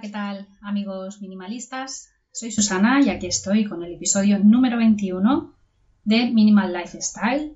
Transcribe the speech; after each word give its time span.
¿Qué 0.00 0.08
tal 0.08 0.46
amigos 0.62 1.20
minimalistas? 1.20 2.08
Soy 2.32 2.50
Susana 2.50 3.02
y 3.02 3.10
aquí 3.10 3.26
estoy 3.26 3.66
con 3.66 3.82
el 3.82 3.92
episodio 3.94 4.38
número 4.38 4.78
21 4.78 5.52
de 6.04 6.30
Minimal 6.30 6.72
Lifestyle, 6.72 7.54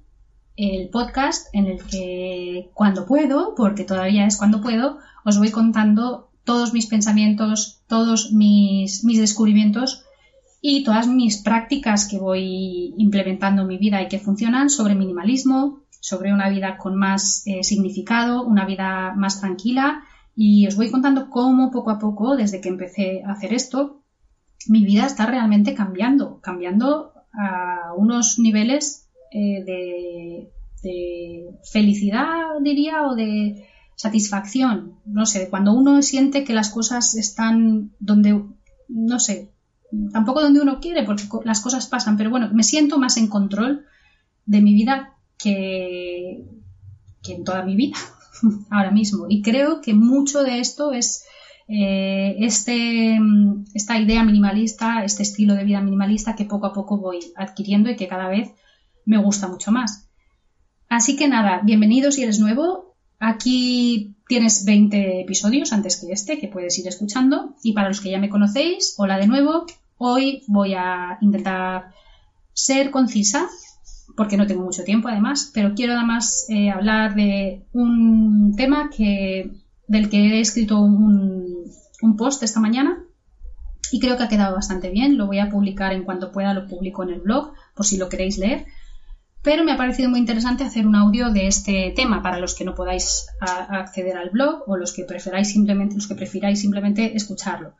el 0.54 0.90
podcast 0.90 1.46
en 1.54 1.66
el 1.66 1.82
que 1.84 2.70
cuando 2.74 3.06
puedo, 3.06 3.54
porque 3.54 3.84
todavía 3.84 4.26
es 4.26 4.36
cuando 4.36 4.60
puedo, 4.60 4.98
os 5.24 5.38
voy 5.38 5.50
contando 5.52 6.32
todos 6.44 6.74
mis 6.74 6.86
pensamientos, 6.86 7.82
todos 7.86 8.32
mis, 8.32 9.04
mis 9.04 9.18
descubrimientos 9.18 10.04
y 10.60 10.84
todas 10.84 11.06
mis 11.06 11.38
prácticas 11.38 12.06
que 12.06 12.18
voy 12.18 12.94
implementando 12.98 13.62
en 13.62 13.68
mi 13.68 13.78
vida 13.78 14.02
y 14.02 14.08
que 14.08 14.18
funcionan 14.18 14.68
sobre 14.68 14.94
minimalismo, 14.94 15.84
sobre 15.98 16.34
una 16.34 16.50
vida 16.50 16.76
con 16.76 16.96
más 16.96 17.42
eh, 17.46 17.64
significado, 17.64 18.44
una 18.44 18.66
vida 18.66 19.14
más 19.16 19.40
tranquila 19.40 20.04
y 20.36 20.66
os 20.66 20.76
voy 20.76 20.90
contando 20.90 21.30
cómo 21.30 21.70
poco 21.70 21.90
a 21.90 21.98
poco, 21.98 22.36
desde 22.36 22.60
que 22.60 22.68
empecé 22.68 23.22
a 23.24 23.32
hacer 23.32 23.52
esto, 23.52 24.02
mi 24.68 24.84
vida 24.84 25.06
está 25.06 25.26
realmente 25.26 25.74
cambiando, 25.74 26.40
cambiando 26.40 27.12
a 27.32 27.92
unos 27.96 28.38
niveles 28.38 29.08
eh, 29.32 29.64
de, 29.64 30.50
felicidad, 31.72 32.60
diría, 32.60 33.06
o 33.08 33.14
de 33.14 33.66
satisfacción. 33.96 34.98
No 35.06 35.24
sé, 35.24 35.48
cuando 35.48 35.72
uno 35.72 36.02
siente 36.02 36.44
que 36.44 36.52
las 36.52 36.70
cosas 36.70 37.14
están 37.14 37.92
donde, 38.00 38.44
no 38.88 39.18
sé, 39.18 39.50
tampoco 40.12 40.42
donde 40.42 40.60
uno 40.60 40.80
quiere, 40.80 41.04
porque 41.04 41.24
las 41.44 41.60
cosas 41.60 41.86
pasan, 41.86 42.16
pero 42.16 42.30
bueno, 42.30 42.50
me 42.52 42.62
siento 42.62 42.98
más 42.98 43.16
en 43.16 43.28
control 43.28 43.86
de 44.44 44.60
mi 44.60 44.74
vida 44.74 45.14
que, 45.38 46.44
que 47.22 47.34
en 47.34 47.44
toda 47.44 47.62
mi 47.62 47.76
vida, 47.76 47.96
ahora 48.70 48.90
mismo. 48.90 49.26
Y 49.28 49.42
creo 49.42 49.80
que 49.80 49.94
mucho 49.94 50.42
de 50.42 50.60
esto 50.60 50.92
es 50.92 51.24
eh, 51.68 52.36
este, 52.40 53.18
esta 53.74 53.98
idea 53.98 54.22
minimalista, 54.24 55.04
este 55.04 55.22
estilo 55.22 55.54
de 55.54 55.64
vida 55.64 55.80
minimalista 55.80 56.36
que 56.36 56.44
poco 56.44 56.66
a 56.66 56.72
poco 56.72 56.98
voy 56.98 57.20
adquiriendo 57.36 57.90
y 57.90 57.96
que 57.96 58.08
cada 58.08 58.28
vez 58.28 58.50
me 59.06 59.18
gusta 59.18 59.48
mucho 59.48 59.70
más. 59.70 60.08
Así 60.88 61.16
que 61.16 61.28
nada, 61.28 61.60
bienvenidos 61.64 62.16
si 62.16 62.22
eres 62.22 62.38
nuevo. 62.38 62.94
Aquí 63.18 64.14
tienes 64.28 64.64
20 64.64 65.22
episodios 65.22 65.72
antes 65.72 65.96
que 65.96 66.12
este 66.12 66.38
que 66.38 66.48
puedes 66.48 66.78
ir 66.78 66.86
escuchando. 66.86 67.54
Y 67.62 67.72
para 67.72 67.88
los 67.88 68.00
que 68.00 68.10
ya 68.10 68.18
me 68.18 68.28
conocéis, 68.28 68.94
hola 68.98 69.18
de 69.18 69.26
nuevo. 69.26 69.66
Hoy 69.96 70.42
voy 70.46 70.74
a 70.74 71.18
intentar 71.20 71.92
ser 72.52 72.90
concisa 72.90 73.48
porque 74.16 74.36
no 74.36 74.46
tengo 74.46 74.62
mucho 74.62 74.84
tiempo 74.84 75.08
además, 75.08 75.50
pero 75.52 75.74
quiero 75.74 75.94
además 75.94 76.46
eh, 76.48 76.70
hablar 76.70 77.14
de 77.14 77.64
un 77.72 78.54
tema 78.56 78.90
que, 78.94 79.50
del 79.88 80.08
que 80.08 80.36
he 80.36 80.40
escrito 80.40 80.80
un, 80.80 81.70
un 82.02 82.16
post 82.16 82.42
esta 82.42 82.60
mañana 82.60 83.02
y 83.90 84.00
creo 84.00 84.16
que 84.16 84.24
ha 84.24 84.28
quedado 84.28 84.54
bastante 84.54 84.90
bien. 84.90 85.16
Lo 85.16 85.26
voy 85.26 85.38
a 85.38 85.50
publicar 85.50 85.92
en 85.92 86.04
cuanto 86.04 86.32
pueda, 86.32 86.54
lo 86.54 86.66
publico 86.66 87.02
en 87.02 87.10
el 87.10 87.20
blog 87.20 87.52
por 87.74 87.86
si 87.86 87.96
lo 87.96 88.08
queréis 88.08 88.38
leer. 88.38 88.66
Pero 89.42 89.62
me 89.62 89.72
ha 89.72 89.76
parecido 89.76 90.08
muy 90.08 90.20
interesante 90.20 90.64
hacer 90.64 90.86
un 90.86 90.96
audio 90.96 91.30
de 91.30 91.46
este 91.46 91.92
tema 91.94 92.22
para 92.22 92.38
los 92.38 92.54
que 92.54 92.64
no 92.64 92.74
podáis 92.74 93.26
acceder 93.40 94.16
al 94.16 94.30
blog 94.30 94.62
o 94.66 94.76
los 94.76 94.94
que 94.94 95.04
preferáis 95.04 95.52
simplemente, 95.52 95.96
los 95.96 96.08
que 96.08 96.14
prefiráis 96.14 96.60
simplemente 96.60 97.14
escucharlo. 97.14 97.74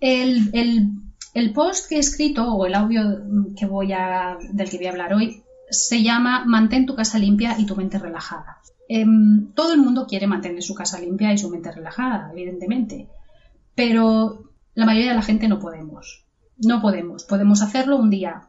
El, 0.00 0.92
post 1.54 1.88
que 1.88 1.96
he 1.96 1.98
escrito 1.98 2.52
o 2.52 2.66
el 2.66 2.74
audio 2.74 3.02
que 3.56 3.66
voy 3.66 3.92
a, 3.92 4.38
del 4.52 4.68
que 4.68 4.78
voy 4.78 4.86
a 4.86 4.90
hablar 4.90 5.14
hoy 5.14 5.42
se 5.70 6.02
llama 6.02 6.44
Mantén 6.44 6.86
tu 6.86 6.94
casa 6.94 7.18
limpia 7.18 7.56
y 7.58 7.64
tu 7.64 7.76
mente 7.76 7.98
relajada. 7.98 8.58
Em, 8.88 9.52
todo 9.54 9.72
el 9.72 9.80
mundo 9.80 10.06
quiere 10.08 10.26
mantener 10.26 10.62
su 10.62 10.74
casa 10.74 10.98
limpia 10.98 11.32
y 11.32 11.38
su 11.38 11.48
mente 11.48 11.70
relajada, 11.70 12.30
evidentemente, 12.32 13.08
pero 13.76 14.50
la 14.74 14.84
mayoría 14.86 15.10
de 15.10 15.16
la 15.16 15.22
gente 15.22 15.46
no 15.46 15.60
podemos. 15.60 16.24
No 16.58 16.82
podemos. 16.82 17.24
Podemos 17.24 17.62
hacerlo 17.62 17.96
un 17.96 18.10
día, 18.10 18.48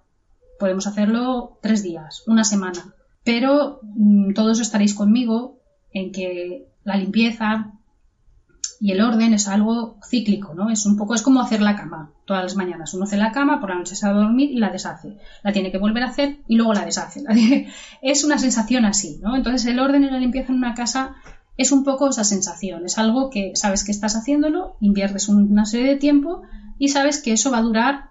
podemos 0.59 0.87
hacerlo 0.87 1.59
tres 1.61 1.83
días, 1.83 2.23
una 2.25 2.43
semana, 2.43 2.95
pero 3.23 3.79
mm, 3.83 4.33
todos 4.33 4.59
estaréis 4.59 4.95
conmigo 4.95 5.59
en 5.93 6.11
que 6.11 6.67
la 6.83 6.97
limpieza, 6.97 7.73
y 8.83 8.93
el 8.93 9.01
orden 9.01 9.35
es 9.35 9.47
algo 9.47 9.99
cíclico, 10.03 10.55
¿no? 10.55 10.71
Es 10.71 10.87
un 10.87 10.97
poco, 10.97 11.13
es 11.13 11.21
como 11.21 11.39
hacer 11.39 11.61
la 11.61 11.75
cama 11.75 12.09
todas 12.25 12.41
las 12.41 12.55
mañanas. 12.55 12.95
Uno 12.95 13.03
hace 13.03 13.15
la 13.15 13.31
cama, 13.31 13.59
por 13.59 13.69
la 13.69 13.75
noche 13.75 13.95
se 13.95 14.07
va 14.07 14.11
a 14.11 14.15
dormir 14.15 14.49
y 14.49 14.57
la 14.57 14.71
deshace. 14.71 15.19
La 15.43 15.53
tiene 15.53 15.71
que 15.71 15.77
volver 15.77 16.01
a 16.01 16.07
hacer 16.07 16.39
y 16.47 16.55
luego 16.55 16.73
la 16.73 16.83
deshace. 16.83 17.23
Es 18.01 18.23
una 18.23 18.39
sensación 18.39 18.85
así, 18.85 19.19
¿no? 19.21 19.35
Entonces 19.35 19.67
el 19.67 19.79
orden 19.79 20.03
y 20.03 20.09
la 20.09 20.17
limpieza 20.17 20.51
en 20.51 20.57
una 20.57 20.73
casa 20.73 21.13
es 21.57 21.71
un 21.71 21.83
poco 21.83 22.09
esa 22.09 22.23
sensación. 22.23 22.83
Es 22.87 22.97
algo 22.97 23.29
que 23.29 23.51
sabes 23.53 23.83
que 23.83 23.91
estás 23.91 24.15
haciéndolo, 24.15 24.77
inviertes 24.79 25.29
una 25.29 25.65
serie 25.67 25.87
de 25.87 25.97
tiempo 25.97 26.41
y 26.79 26.87
sabes 26.87 27.21
que 27.21 27.33
eso 27.33 27.51
va 27.51 27.59
a 27.59 27.61
durar 27.61 28.09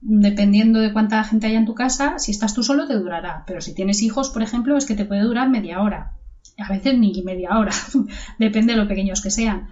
dependiendo 0.00 0.80
de 0.80 0.92
cuánta 0.92 1.22
gente 1.22 1.46
haya 1.46 1.58
en 1.58 1.66
tu 1.66 1.76
casa. 1.76 2.18
Si 2.18 2.32
estás 2.32 2.54
tú 2.54 2.64
solo 2.64 2.88
te 2.88 2.94
durará, 2.94 3.44
pero 3.46 3.60
si 3.60 3.72
tienes 3.72 4.02
hijos, 4.02 4.30
por 4.30 4.42
ejemplo, 4.42 4.76
es 4.76 4.84
que 4.84 4.96
te 4.96 5.04
puede 5.04 5.22
durar 5.22 5.48
media 5.48 5.80
hora. 5.80 6.14
A 6.58 6.72
veces 6.72 6.98
ni 6.98 7.22
media 7.22 7.56
hora, 7.56 7.70
depende 8.40 8.72
de 8.72 8.80
lo 8.80 8.88
pequeños 8.88 9.22
que 9.22 9.30
sean. 9.30 9.68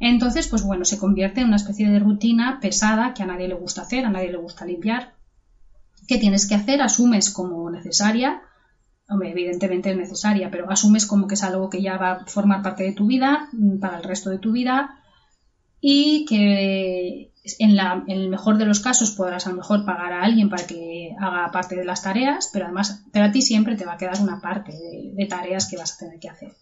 Entonces, 0.00 0.48
pues 0.48 0.62
bueno, 0.62 0.86
se 0.86 0.98
convierte 0.98 1.42
en 1.42 1.48
una 1.48 1.56
especie 1.56 1.88
de 1.88 2.00
rutina 2.00 2.58
pesada 2.60 3.12
que 3.12 3.22
a 3.22 3.26
nadie 3.26 3.48
le 3.48 3.54
gusta 3.54 3.82
hacer, 3.82 4.06
a 4.06 4.10
nadie 4.10 4.32
le 4.32 4.38
gusta 4.38 4.64
limpiar. 4.64 5.12
¿Qué 6.08 6.16
tienes 6.16 6.48
que 6.48 6.54
hacer? 6.54 6.80
Asumes 6.80 7.30
como 7.30 7.70
necesaria, 7.70 8.40
evidentemente 9.22 9.90
es 9.90 9.96
necesaria, 9.96 10.50
pero 10.50 10.70
asumes 10.70 11.06
como 11.06 11.26
que 11.26 11.34
es 11.34 11.42
algo 11.42 11.68
que 11.68 11.82
ya 11.82 11.98
va 11.98 12.12
a 12.12 12.24
formar 12.24 12.62
parte 12.62 12.84
de 12.84 12.92
tu 12.92 13.06
vida 13.06 13.48
mm, 13.52 13.78
para 13.78 13.98
el 13.98 14.04
resto 14.04 14.30
de 14.30 14.38
tu 14.38 14.52
vida 14.52 14.96
y 15.80 16.24
que 16.26 17.32
en, 17.58 17.78
el 18.08 18.28
mejor 18.28 18.58
de 18.58 18.66
los 18.66 18.80
casos 18.80 19.10
podrás 19.10 19.46
a 19.46 19.50
lo 19.50 19.56
mejor 19.56 19.84
pagar 19.84 20.12
a 20.12 20.22
alguien 20.22 20.48
para 20.48 20.66
que 20.66 21.14
haga 21.18 21.50
parte 21.50 21.76
de 21.76 21.84
las 21.84 22.02
tareas, 22.02 22.50
pero 22.52 22.66
además, 22.66 23.04
pero 23.12 23.26
a 23.26 23.32
ti 23.32 23.42
siempre 23.42 23.76
te 23.76 23.84
va 23.84 23.94
a 23.94 23.98
quedar 23.98 24.20
una 24.20 24.40
parte 24.40 24.72
de 24.72 25.26
tareas 25.26 25.68
que 25.68 25.76
vas 25.76 25.94
a 25.94 25.98
tener 25.98 26.18
que 26.18 26.28
hacer. 26.28 26.52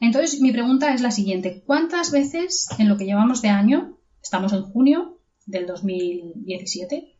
Entonces, 0.00 0.40
mi 0.40 0.52
pregunta 0.52 0.92
es 0.92 1.00
la 1.00 1.10
siguiente. 1.10 1.62
¿Cuántas 1.64 2.10
veces 2.10 2.68
en 2.78 2.88
lo 2.88 2.96
que 2.96 3.06
llevamos 3.06 3.42
de 3.42 3.48
año, 3.48 3.96
estamos 4.22 4.52
en 4.52 4.62
junio 4.62 5.18
del 5.46 5.66
2017, 5.66 7.14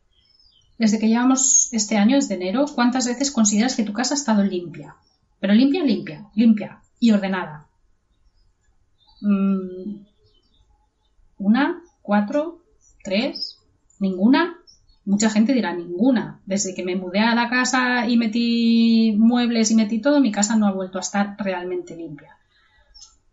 desde 0.77 0.99
que 0.99 1.07
llevamos 1.07 1.69
este 1.71 1.97
año, 1.97 2.15
desde 2.15 2.35
enero, 2.35 2.65
cuántas 2.73 3.07
veces 3.07 3.31
consideras 3.31 3.75
que 3.75 3.83
tu 3.83 3.93
casa 3.93 4.13
ha 4.13 4.17
estado 4.17 4.43
limpia? 4.43 4.95
Pero 5.39 5.53
limpia, 5.53 5.83
limpia, 5.83 6.29
limpia 6.35 6.81
y 6.99 7.11
ordenada. 7.11 7.67
Mm, 9.21 10.05
¿Una? 11.39 11.81
¿Cuatro? 12.01 12.61
¿Tres? 13.03 13.59
¿Ninguna? 13.99 14.57
Mucha 15.05 15.29
gente 15.29 15.53
dirá 15.53 15.73
ninguna. 15.73 16.41
Desde 16.45 16.75
que 16.75 16.83
me 16.83 16.95
mudé 16.95 17.19
a 17.19 17.33
la 17.33 17.49
casa 17.49 18.07
y 18.07 18.17
metí 18.17 19.15
muebles 19.17 19.71
y 19.71 19.75
metí 19.75 19.99
todo, 19.99 20.19
mi 20.19 20.31
casa 20.31 20.55
no 20.55 20.67
ha 20.67 20.71
vuelto 20.71 20.97
a 20.97 21.01
estar 21.01 21.35
realmente 21.39 21.95
limpia. 21.95 22.37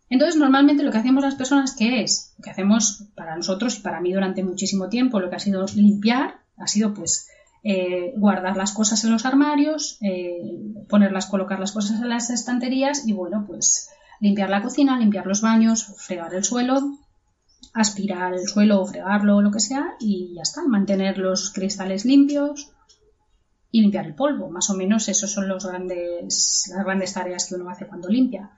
Entonces, 0.09 0.39
normalmente 0.39 0.83
lo 0.83 0.91
que 0.91 0.99
hacemos 0.99 1.23
las 1.23 1.35
personas, 1.35 1.75
¿qué 1.75 2.03
es? 2.03 2.33
Lo 2.37 2.43
que 2.43 2.51
hacemos 2.51 3.05
para 3.15 3.35
nosotros 3.35 3.77
y 3.77 3.81
para 3.81 4.01
mí 4.01 4.13
durante 4.13 4.43
muchísimo 4.43 4.87
tiempo, 4.87 5.19
lo 5.19 5.29
que 5.29 5.37
ha 5.37 5.39
sido 5.39 5.65
limpiar, 5.75 6.41
ha 6.57 6.67
sido 6.67 6.93
pues 6.93 7.27
eh, 7.63 8.13
guardar 8.15 8.55
las 8.55 8.71
cosas 8.71 9.03
en 9.03 9.11
los 9.11 9.25
armarios, 9.25 9.97
eh, 10.01 10.39
ponerlas, 10.87 11.25
colocar 11.25 11.59
las 11.59 11.71
cosas 11.71 11.99
en 11.99 12.09
las 12.09 12.29
estanterías 12.29 13.07
y 13.07 13.13
bueno, 13.13 13.45
pues 13.47 13.89
limpiar 14.19 14.51
la 14.51 14.61
cocina, 14.61 14.99
limpiar 14.99 15.25
los 15.25 15.41
baños, 15.41 15.95
fregar 15.97 16.33
el 16.35 16.43
suelo, 16.43 16.79
aspirar 17.73 18.35
el 18.35 18.47
suelo 18.47 18.81
o 18.81 18.85
fregarlo 18.85 19.37
o 19.37 19.41
lo 19.41 19.51
que 19.51 19.59
sea 19.59 19.95
y 19.99 20.35
ya 20.35 20.43
está, 20.43 20.61
mantener 20.67 21.17
los 21.17 21.51
cristales 21.51 22.05
limpios 22.05 22.71
y 23.71 23.81
limpiar 23.81 24.05
el 24.05 24.15
polvo. 24.15 24.49
Más 24.49 24.69
o 24.69 24.75
menos 24.75 25.09
esos 25.09 25.31
son 25.31 25.47
los 25.47 25.65
grandes, 25.65 26.71
las 26.73 26.85
grandes 26.85 27.13
tareas 27.13 27.47
que 27.47 27.55
uno 27.55 27.69
hace 27.69 27.87
cuando 27.87 28.09
limpia. 28.09 28.51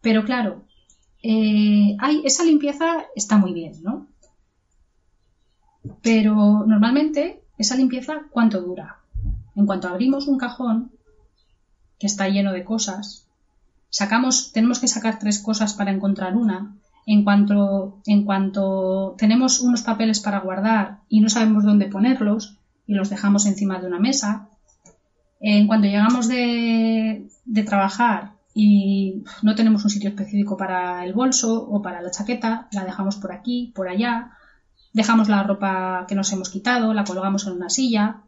Pero 0.00 0.24
claro, 0.24 0.64
eh, 1.22 1.96
esa 2.24 2.44
limpieza 2.44 3.04
está 3.14 3.36
muy 3.36 3.52
bien, 3.52 3.82
¿no? 3.82 4.08
Pero 6.02 6.64
normalmente 6.66 7.42
esa 7.58 7.76
limpieza, 7.76 8.22
¿cuánto 8.30 8.60
dura? 8.60 8.98
En 9.54 9.66
cuanto 9.66 9.88
abrimos 9.88 10.26
un 10.26 10.38
cajón 10.38 10.92
que 11.98 12.06
está 12.06 12.28
lleno 12.28 12.52
de 12.52 12.64
cosas, 12.64 13.28
sacamos, 13.88 14.52
tenemos 14.52 14.80
que 14.80 14.88
sacar 14.88 15.18
tres 15.18 15.38
cosas 15.38 15.74
para 15.74 15.92
encontrar 15.92 16.36
una, 16.36 16.76
En 17.04 17.24
cuanto, 17.24 18.00
en 18.06 18.24
cuanto 18.24 19.14
tenemos 19.18 19.60
unos 19.60 19.82
papeles 19.82 20.20
para 20.20 20.40
guardar 20.40 21.00
y 21.08 21.20
no 21.20 21.28
sabemos 21.28 21.64
dónde 21.64 21.86
ponerlos 21.88 22.58
y 22.86 22.94
los 22.94 23.10
dejamos 23.10 23.46
encima 23.46 23.80
de 23.80 23.86
una 23.86 23.98
mesa, 23.98 24.48
en 25.40 25.66
cuanto 25.66 25.88
llegamos 25.88 26.28
de, 26.28 27.28
de 27.44 27.62
trabajar 27.64 28.32
y 28.54 29.24
no 29.42 29.54
tenemos 29.54 29.84
un 29.84 29.90
sitio 29.90 30.10
específico 30.10 30.56
para 30.56 31.04
el 31.04 31.14
bolso 31.14 31.62
o 31.64 31.80
para 31.80 32.02
la 32.02 32.10
chaqueta, 32.10 32.68
la 32.72 32.84
dejamos 32.84 33.16
por 33.16 33.32
aquí, 33.32 33.72
por 33.74 33.88
allá, 33.88 34.32
dejamos 34.92 35.28
la 35.28 35.42
ropa 35.42 36.04
que 36.06 36.14
nos 36.14 36.32
hemos 36.32 36.50
quitado, 36.50 36.92
la 36.92 37.04
colgamos 37.04 37.46
en 37.46 37.54
una 37.54 37.70
silla, 37.70 38.22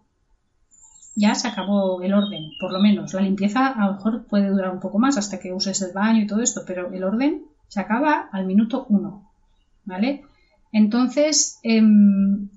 ya 1.14 1.34
se 1.34 1.46
acabó 1.46 2.02
el 2.02 2.12
orden, 2.12 2.50
por 2.58 2.72
lo 2.72 2.80
menos. 2.80 3.14
La 3.14 3.20
limpieza 3.20 3.68
a 3.68 3.86
lo 3.86 3.92
mejor 3.94 4.24
puede 4.24 4.48
durar 4.48 4.70
un 4.70 4.80
poco 4.80 4.98
más 4.98 5.16
hasta 5.16 5.38
que 5.38 5.52
uses 5.52 5.80
el 5.82 5.92
baño 5.92 6.22
y 6.22 6.26
todo 6.26 6.40
esto, 6.40 6.62
pero 6.66 6.92
el 6.92 7.04
orden 7.04 7.42
se 7.68 7.80
acaba 7.80 8.28
al 8.32 8.46
minuto 8.46 8.86
uno, 8.88 9.30
¿vale? 9.84 10.24
Entonces, 10.72 11.60
em, 11.62 12.48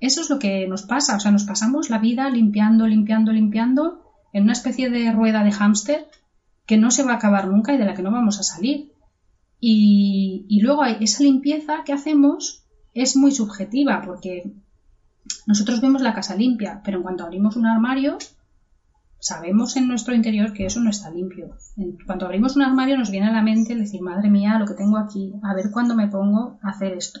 eso 0.00 0.20
es 0.20 0.30
lo 0.30 0.38
que 0.38 0.66
nos 0.66 0.82
pasa, 0.82 1.16
o 1.16 1.20
sea, 1.20 1.30
nos 1.30 1.44
pasamos 1.44 1.90
la 1.90 1.98
vida 1.98 2.28
limpiando, 2.28 2.86
limpiando, 2.86 3.32
limpiando 3.32 4.02
en 4.32 4.44
una 4.44 4.52
especie 4.52 4.90
de 4.90 5.12
rueda 5.12 5.44
de 5.44 5.52
hámster 5.52 6.08
que 6.66 6.76
no 6.76 6.90
se 6.90 7.04
va 7.04 7.12
a 7.12 7.16
acabar 7.16 7.48
nunca 7.48 7.72
y 7.72 7.78
de 7.78 7.84
la 7.84 7.94
que 7.94 8.02
no 8.02 8.10
vamos 8.10 8.40
a 8.40 8.42
salir. 8.42 8.92
Y, 9.60 10.44
y 10.48 10.60
luego 10.60 10.84
esa 10.84 11.22
limpieza 11.22 11.84
que 11.84 11.92
hacemos 11.92 12.66
es 12.92 13.16
muy 13.16 13.32
subjetiva 13.32 14.02
porque 14.04 14.52
nosotros 15.46 15.80
vemos 15.80 16.02
la 16.02 16.14
casa 16.14 16.34
limpia, 16.34 16.80
pero 16.84 16.98
en 16.98 17.02
cuanto 17.02 17.24
abrimos 17.24 17.56
un 17.56 17.66
armario, 17.66 18.18
sabemos 19.18 19.76
en 19.76 19.88
nuestro 19.88 20.14
interior 20.14 20.52
que 20.52 20.66
eso 20.66 20.80
no 20.80 20.90
está 20.90 21.10
limpio. 21.10 21.56
En 21.76 21.96
cuanto 22.04 22.26
abrimos 22.26 22.56
un 22.56 22.62
armario 22.62 22.98
nos 22.98 23.10
viene 23.10 23.28
a 23.28 23.32
la 23.32 23.42
mente 23.42 23.74
decir, 23.74 24.00
madre 24.02 24.30
mía, 24.30 24.58
lo 24.58 24.66
que 24.66 24.74
tengo 24.74 24.98
aquí, 24.98 25.34
a 25.42 25.54
ver 25.54 25.70
cuándo 25.70 25.94
me 25.94 26.08
pongo 26.08 26.58
a 26.62 26.70
hacer 26.70 26.92
esto. 26.94 27.20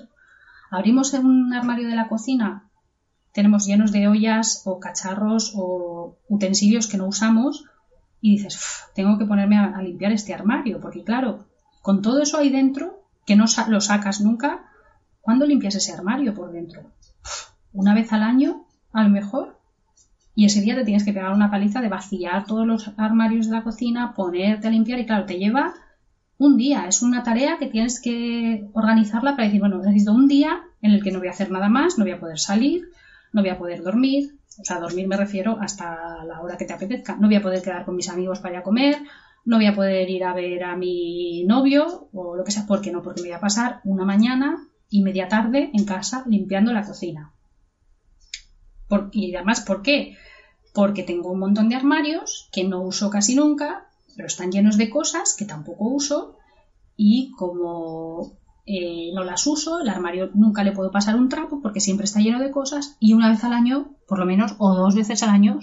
Abrimos 0.70 1.12
un 1.14 1.52
armario 1.54 1.88
de 1.88 1.94
la 1.94 2.08
cocina, 2.08 2.70
tenemos 3.32 3.66
llenos 3.66 3.92
de 3.92 4.08
ollas 4.08 4.62
o 4.64 4.80
cacharros 4.80 5.52
o 5.54 6.18
utensilios 6.28 6.88
que 6.88 6.96
no 6.96 7.06
usamos 7.06 7.64
y 8.26 8.38
dices, 8.38 8.58
tengo 8.92 9.18
que 9.18 9.24
ponerme 9.24 9.56
a, 9.56 9.80
limpiar 9.80 10.10
este 10.10 10.34
armario, 10.34 10.80
porque 10.80 11.04
claro, 11.04 11.44
con 11.80 12.02
todo 12.02 12.20
eso 12.20 12.38
ahí 12.38 12.50
dentro, 12.50 13.04
que 13.24 13.36
no 13.36 13.44
lo 13.68 13.80
sacas 13.80 14.20
nunca, 14.20 14.64
¿cuándo 15.20 15.46
limpias 15.46 15.76
ese 15.76 15.92
armario 15.92 16.34
por 16.34 16.50
dentro? 16.50 16.90
Una 17.72 17.94
vez 17.94 18.12
al 18.12 18.24
año, 18.24 18.66
a 18.92 19.04
lo 19.04 19.10
mejor, 19.10 19.60
y 20.34 20.44
ese 20.44 20.60
día 20.60 20.74
te 20.74 20.84
tienes 20.84 21.04
que 21.04 21.12
pegar 21.12 21.32
una 21.32 21.52
paliza 21.52 21.80
de 21.80 21.88
vaciar 21.88 22.46
todos 22.46 22.66
los 22.66 22.90
armarios 22.96 23.46
de 23.46 23.52
la 23.52 23.62
cocina, 23.62 24.12
ponerte 24.12 24.66
a 24.66 24.72
limpiar 24.72 24.98
y 24.98 25.06
claro, 25.06 25.24
te 25.24 25.38
lleva 25.38 25.74
un 26.36 26.56
día. 26.56 26.88
Es 26.88 27.02
una 27.02 27.22
tarea 27.22 27.58
que 27.58 27.68
tienes 27.68 28.00
que 28.00 28.68
organizarla 28.72 29.36
para 29.36 29.44
decir, 29.44 29.60
bueno, 29.60 29.78
necesito 29.78 30.12
un 30.12 30.26
día 30.26 30.62
en 30.82 30.90
el 30.90 31.02
que 31.04 31.12
no 31.12 31.20
voy 31.20 31.28
a 31.28 31.30
hacer 31.30 31.52
nada 31.52 31.68
más, 31.68 31.96
no 31.96 32.04
voy 32.04 32.12
a 32.12 32.18
poder 32.18 32.40
salir, 32.40 32.88
no 33.32 33.42
voy 33.42 33.50
a 33.50 33.58
poder 33.58 33.84
dormir. 33.84 34.34
O 34.58 34.64
sea, 34.64 34.78
dormir 34.78 35.06
me 35.06 35.16
refiero 35.16 35.58
hasta 35.60 36.24
la 36.24 36.40
hora 36.40 36.56
que 36.56 36.64
te 36.64 36.72
apetezca. 36.72 37.16
No 37.16 37.28
voy 37.28 37.36
a 37.36 37.42
poder 37.42 37.62
quedar 37.62 37.84
con 37.84 37.96
mis 37.96 38.08
amigos 38.08 38.40
para 38.40 38.54
ir 38.54 38.58
a 38.60 38.62
comer, 38.62 39.02
no 39.44 39.56
voy 39.56 39.66
a 39.66 39.74
poder 39.74 40.08
ir 40.10 40.24
a 40.24 40.34
ver 40.34 40.64
a 40.64 40.76
mi 40.76 41.44
novio 41.44 42.08
o 42.12 42.36
lo 42.36 42.44
que 42.44 42.50
sea. 42.50 42.66
¿Por 42.66 42.80
qué 42.80 42.90
no? 42.90 43.02
Porque 43.02 43.22
me 43.22 43.28
voy 43.28 43.36
a 43.36 43.40
pasar 43.40 43.80
una 43.84 44.04
mañana 44.04 44.66
y 44.88 45.02
media 45.02 45.28
tarde 45.28 45.70
en 45.72 45.84
casa 45.84 46.24
limpiando 46.26 46.72
la 46.72 46.84
cocina. 46.84 47.32
y 49.12 49.34
además, 49.34 49.60
¿por 49.60 49.82
qué? 49.82 50.16
porque 50.76 51.02
tengo 51.02 51.32
un 51.32 51.38
montón 51.38 51.70
de 51.70 51.74
armarios 51.74 52.50
que 52.52 52.62
no 52.64 52.82
uso 52.82 53.08
casi 53.08 53.34
nunca, 53.34 53.88
pero 54.14 54.26
están 54.26 54.52
llenos 54.52 54.76
de 54.76 54.90
cosas 54.90 55.34
que 55.34 55.46
tampoco 55.46 55.86
uso 55.86 56.36
y 56.98 57.30
como 57.30 58.36
eh, 58.66 59.12
no 59.14 59.22
las 59.22 59.46
uso, 59.46 59.78
el 59.78 59.88
armario 59.88 60.30
nunca 60.34 60.64
le 60.64 60.72
puedo 60.72 60.90
pasar 60.90 61.14
un 61.14 61.28
trapo 61.28 61.60
porque 61.62 61.80
siempre 61.80 62.04
está 62.04 62.18
lleno 62.18 62.40
de 62.40 62.50
cosas 62.50 62.96
y 62.98 63.12
una 63.12 63.30
vez 63.30 63.44
al 63.44 63.52
año, 63.52 63.92
por 64.08 64.18
lo 64.18 64.26
menos, 64.26 64.56
o 64.58 64.74
dos 64.74 64.96
veces 64.96 65.22
al 65.22 65.30
año, 65.30 65.60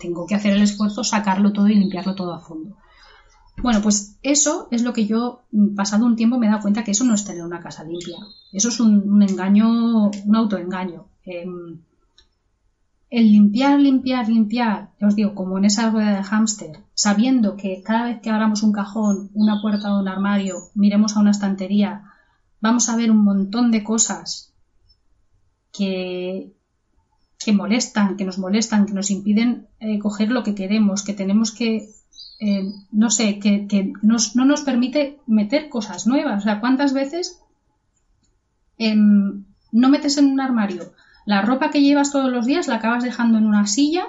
tengo 0.00 0.26
que 0.26 0.34
hacer 0.34 0.52
el 0.52 0.62
esfuerzo, 0.62 1.04
sacarlo 1.04 1.52
todo 1.52 1.68
y 1.68 1.76
limpiarlo 1.76 2.16
todo 2.16 2.34
a 2.34 2.40
fondo. 2.40 2.76
Bueno, 3.62 3.80
pues 3.80 4.18
eso 4.22 4.66
es 4.72 4.82
lo 4.82 4.92
que 4.92 5.06
yo, 5.06 5.42
pasado 5.76 6.04
un 6.04 6.16
tiempo, 6.16 6.36
me 6.36 6.46
he 6.46 6.50
dado 6.50 6.62
cuenta 6.62 6.82
que 6.82 6.90
eso 6.90 7.04
no 7.04 7.14
es 7.14 7.24
tener 7.24 7.44
una 7.44 7.60
casa 7.60 7.84
limpia. 7.84 8.16
Eso 8.52 8.70
es 8.70 8.80
un, 8.80 9.22
engaño, 9.22 10.10
un 10.10 10.36
autoengaño. 10.36 11.06
Em, 11.24 11.78
el 13.10 13.30
limpiar, 13.30 13.78
limpiar, 13.78 14.28
limpiar, 14.28 14.90
os 15.00 15.14
digo, 15.14 15.34
como 15.34 15.58
en 15.58 15.66
esa 15.66 15.90
rueda 15.90 16.16
de 16.16 16.22
hámster, 16.24 16.78
sabiendo 16.94 17.56
que 17.56 17.82
cada 17.82 18.06
vez 18.06 18.20
que 18.20 18.30
abramos 18.30 18.62
un 18.64 18.72
cajón, 18.72 19.30
una 19.34 19.60
puerta 19.60 19.94
o 19.94 20.00
un 20.00 20.08
armario, 20.08 20.70
miremos 20.74 21.16
a 21.16 21.20
una 21.20 21.30
estantería, 21.30 22.11
vamos 22.62 22.88
a 22.88 22.96
ver 22.96 23.10
un 23.10 23.22
montón 23.22 23.70
de 23.70 23.84
cosas 23.84 24.54
que, 25.70 26.54
que 27.38 27.52
molestan, 27.52 28.16
que 28.16 28.24
nos 28.24 28.38
molestan, 28.38 28.86
que 28.86 28.94
nos 28.94 29.10
impiden 29.10 29.68
eh, 29.80 29.98
coger 29.98 30.30
lo 30.30 30.42
que 30.42 30.54
queremos, 30.54 31.02
que 31.02 31.12
tenemos 31.12 31.52
que, 31.52 31.90
eh, 32.40 32.72
no 32.90 33.10
sé, 33.10 33.38
que, 33.38 33.92
no 34.00 34.44
nos 34.46 34.62
permite 34.62 35.18
meter 35.26 35.68
cosas 35.68 36.06
nuevas. 36.06 36.40
O 36.40 36.44
sea, 36.44 36.60
¿cuántas 36.60 36.94
veces 36.94 37.42
em, 38.78 39.44
no 39.72 39.90
metes 39.90 40.16
en 40.16 40.26
un 40.26 40.40
armario 40.40 40.94
la 41.24 41.42
ropa 41.42 41.70
que 41.70 41.82
llevas 41.82 42.10
todos 42.10 42.30
los 42.30 42.46
días 42.46 42.66
la 42.66 42.76
acabas 42.76 43.04
dejando 43.04 43.38
en 43.38 43.46
una 43.46 43.66
silla 43.66 44.04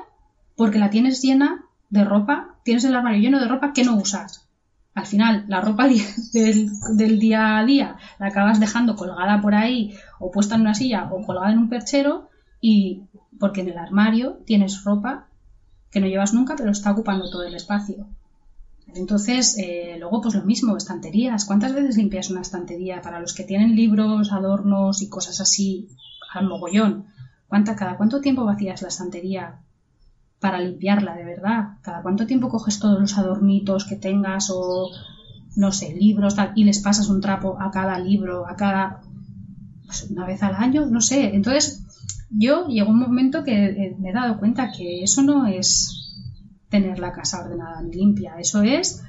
porque 0.56 0.80
la 0.80 0.90
tienes 0.90 1.22
llena 1.22 1.66
de 1.90 2.04
ropa, 2.04 2.56
tienes 2.64 2.84
el 2.86 2.96
armario 2.96 3.22
lleno 3.22 3.40
de 3.40 3.48
ropa 3.48 3.74
que 3.74 3.84
no 3.84 3.96
usas. 3.96 4.48
Al 4.96 5.06
final, 5.08 5.46
la 5.48 5.62
ropa 5.62 5.88
del, 6.34 7.20
día 7.20 7.58
a 7.58 7.66
día 7.66 7.98
la 8.20 8.28
acabas 8.28 8.60
dejando 8.60 8.96
colgada 8.96 9.42
por 9.42 9.56
ahí 9.56 9.96
o 10.20 10.32
puesta 10.32 10.56
en 10.56 10.62
una 10.62 10.76
silla 10.76 11.10
o 11.12 11.26
colgada 11.26 11.52
en 11.52 11.60
un 11.60 11.70
perchero 11.70 12.30
y 12.62 13.04
porque 13.40 13.62
en 13.62 13.70
el 13.70 13.78
armario 13.78 14.40
tienes 14.46 14.84
ropa 14.84 15.28
que 15.92 16.00
no 16.00 16.08
llevas 16.08 16.34
nunca 16.34 16.56
pero 16.56 16.72
está 16.72 16.92
ocupando 16.92 17.30
todo 17.30 17.44
el 17.44 17.56
espacio. 17.56 18.08
Entonces, 18.96 19.58
eh, 19.58 19.96
luego 20.00 20.22
pues 20.22 20.36
lo 20.36 20.44
mismo, 20.44 20.78
estanterías. 20.78 21.46
¿Cuántas 21.46 21.74
veces 21.74 21.98
limpias 21.98 22.30
una 22.30 22.42
estantería? 22.42 23.02
Para 23.02 23.20
los 23.20 23.34
que 23.34 23.44
tienen 23.44 23.76
libros, 23.76 24.32
adornos 24.32 25.02
y 25.02 25.10
cosas 25.10 25.40
así 25.42 25.90
al 26.32 26.48
mogollón. 26.48 27.06
¿Cuánta, 27.48 27.76
¿Cada 27.76 27.98
cuánto 27.98 28.22
tiempo 28.22 28.46
vacías 28.46 28.84
la 28.84 28.90
estantería 28.90 29.60
para 30.44 30.60
limpiarla 30.60 31.16
de 31.16 31.24
verdad? 31.24 31.78
¿Cada 31.82 32.02
cuánto 32.02 32.28
tiempo 32.28 32.50
coges 32.50 32.78
todos 32.78 33.00
los 33.00 33.18
adornitos 33.18 33.86
que 33.86 33.96
tengas 33.96 34.52
o, 34.54 34.90
no 35.56 35.72
sé, 35.72 35.96
libros 35.96 36.36
y 36.56 36.66
les 36.66 36.80
pasas 36.80 37.08
un 37.08 37.22
trapo 37.22 37.58
a 37.62 37.72
cada 37.72 37.98
libro, 37.98 38.46
a 38.46 38.58
cada... 38.58 39.00
Pues 39.86 40.10
una 40.10 40.26
vez 40.26 40.44
al 40.44 40.56
año, 40.56 40.86
no 40.86 41.00
sé. 41.00 41.34
Entonces, 41.34 41.86
yo 42.30 42.68
llegó 42.68 42.92
un 42.92 43.00
momento 43.00 43.46
que 43.46 43.66
eh, 43.66 43.96
me 43.98 44.10
he 44.10 44.14
dado 44.14 44.38
cuenta 44.38 44.72
que 44.72 45.04
eso 45.04 45.22
no 45.22 45.48
es 45.48 46.20
tener 46.68 47.00
la 47.00 47.14
casa 47.14 47.40
ordenada 47.40 47.82
ni 47.82 47.94
limpia, 47.94 48.36
eso 48.38 48.64
es 48.64 49.02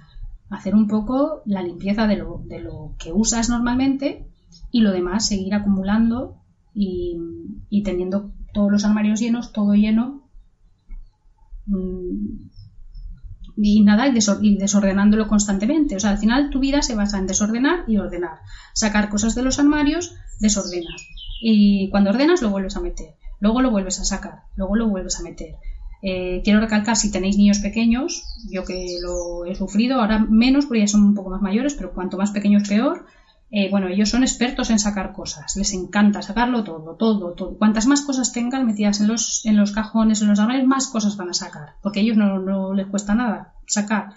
hacer 0.50 0.76
un 0.76 0.86
poco 0.86 1.42
la 1.46 1.62
limpieza 1.62 2.06
de 2.06 2.16
lo, 2.16 2.42
de 2.46 2.60
lo 2.60 2.94
que 2.98 3.12
usas 3.12 3.48
normalmente 3.48 4.28
y 4.70 4.82
lo 4.82 4.92
demás 4.92 5.26
seguir 5.26 5.54
acumulando 5.54 6.36
y, 6.74 7.82
teniendo 7.84 8.32
todos 8.52 8.70
los 8.70 8.84
armarios 8.84 9.20
llenos, 9.20 9.52
todo 9.52 9.74
lleno. 9.74 10.23
Mm, 11.66 12.50
y 13.56 13.82
nada, 13.82 14.08
y, 14.08 14.56
desordenándolo 14.56 15.28
constantemente. 15.28 15.96
O 15.96 16.00
sea, 16.00 16.10
al 16.10 16.18
final 16.18 16.50
tu 16.50 16.60
vida 16.60 16.82
se 16.82 16.94
basa 16.94 17.18
en 17.18 17.26
desordenar 17.26 17.84
y 17.86 17.98
ordenar. 17.98 18.38
Sacar 18.72 19.08
cosas 19.08 19.34
de 19.34 19.42
los 19.42 19.58
armarios, 19.58 20.14
desordenas. 20.40 21.08
Y 21.40 21.88
cuando 21.90 22.10
ordenas 22.10 22.42
lo 22.42 22.50
vuelves 22.50 22.76
a 22.76 22.80
meter. 22.80 23.14
Luego 23.40 23.60
lo 23.60 23.70
vuelves 23.70 24.00
a 24.00 24.04
sacar. 24.04 24.42
Luego 24.56 24.76
lo 24.76 24.88
vuelves 24.88 25.20
a 25.20 25.22
meter. 25.22 25.56
Eh, 26.02 26.42
quiero 26.44 26.60
recalcar 26.60 26.96
si 26.96 27.10
tenéis 27.10 27.38
niños 27.38 27.60
pequeños, 27.60 28.24
yo 28.50 28.64
que 28.64 28.98
lo 29.02 29.46
he 29.46 29.54
sufrido, 29.54 30.00
ahora 30.00 30.18
menos 30.18 30.66
porque 30.66 30.80
ya 30.80 30.86
son 30.86 31.02
un 31.02 31.14
poco 31.14 31.30
más 31.30 31.40
mayores, 31.40 31.72
pero 31.72 31.94
cuanto 31.94 32.18
más 32.18 32.30
pequeños 32.30 32.68
peor. 32.68 33.06
Eh, 33.56 33.68
bueno, 33.70 33.86
ellos 33.86 34.08
son 34.08 34.24
expertos 34.24 34.70
en 34.70 34.80
sacar 34.80 35.12
cosas, 35.12 35.54
les 35.54 35.72
encanta 35.74 36.22
sacarlo 36.22 36.64
todo, 36.64 36.96
todo, 36.96 37.34
todo. 37.34 37.56
Cuantas 37.56 37.86
más 37.86 38.00
cosas 38.00 38.32
tengan 38.32 38.66
metidas 38.66 39.00
en 39.00 39.06
los, 39.06 39.46
en 39.46 39.56
los 39.56 39.70
cajones, 39.70 40.20
en 40.20 40.28
los 40.28 40.40
armarios, 40.40 40.66
más 40.66 40.88
cosas 40.88 41.16
van 41.16 41.30
a 41.30 41.34
sacar, 41.34 41.76
porque 41.80 42.00
a 42.00 42.02
ellos 42.02 42.16
no, 42.16 42.74
les 42.74 42.88
cuesta 42.88 43.14
nada 43.14 43.54
sacar. 43.68 44.08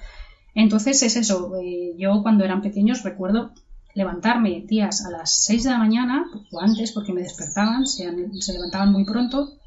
Entonces 0.55 1.03
es 1.03 1.15
eso, 1.17 1.55
eh, 1.61 1.93
yo 1.99 2.23
cuando 2.23 2.45
eran 2.45 2.63
pequeños 2.63 3.03
recuerdo 3.03 3.51
levantarme 3.93 4.63
días 4.65 5.05
a 5.05 5.11
las 5.11 5.45
6 5.45 5.65
de 5.65 5.69
la 5.69 5.77
mañana, 5.77 6.25
o 6.51 6.59
antes 6.59 6.91
porque 6.91 7.13
me 7.13 7.21
despertaban, 7.21 7.85
se, 7.85 8.11
levantaban 8.53 8.91
muy 8.91 9.05
pronto, 9.05 9.59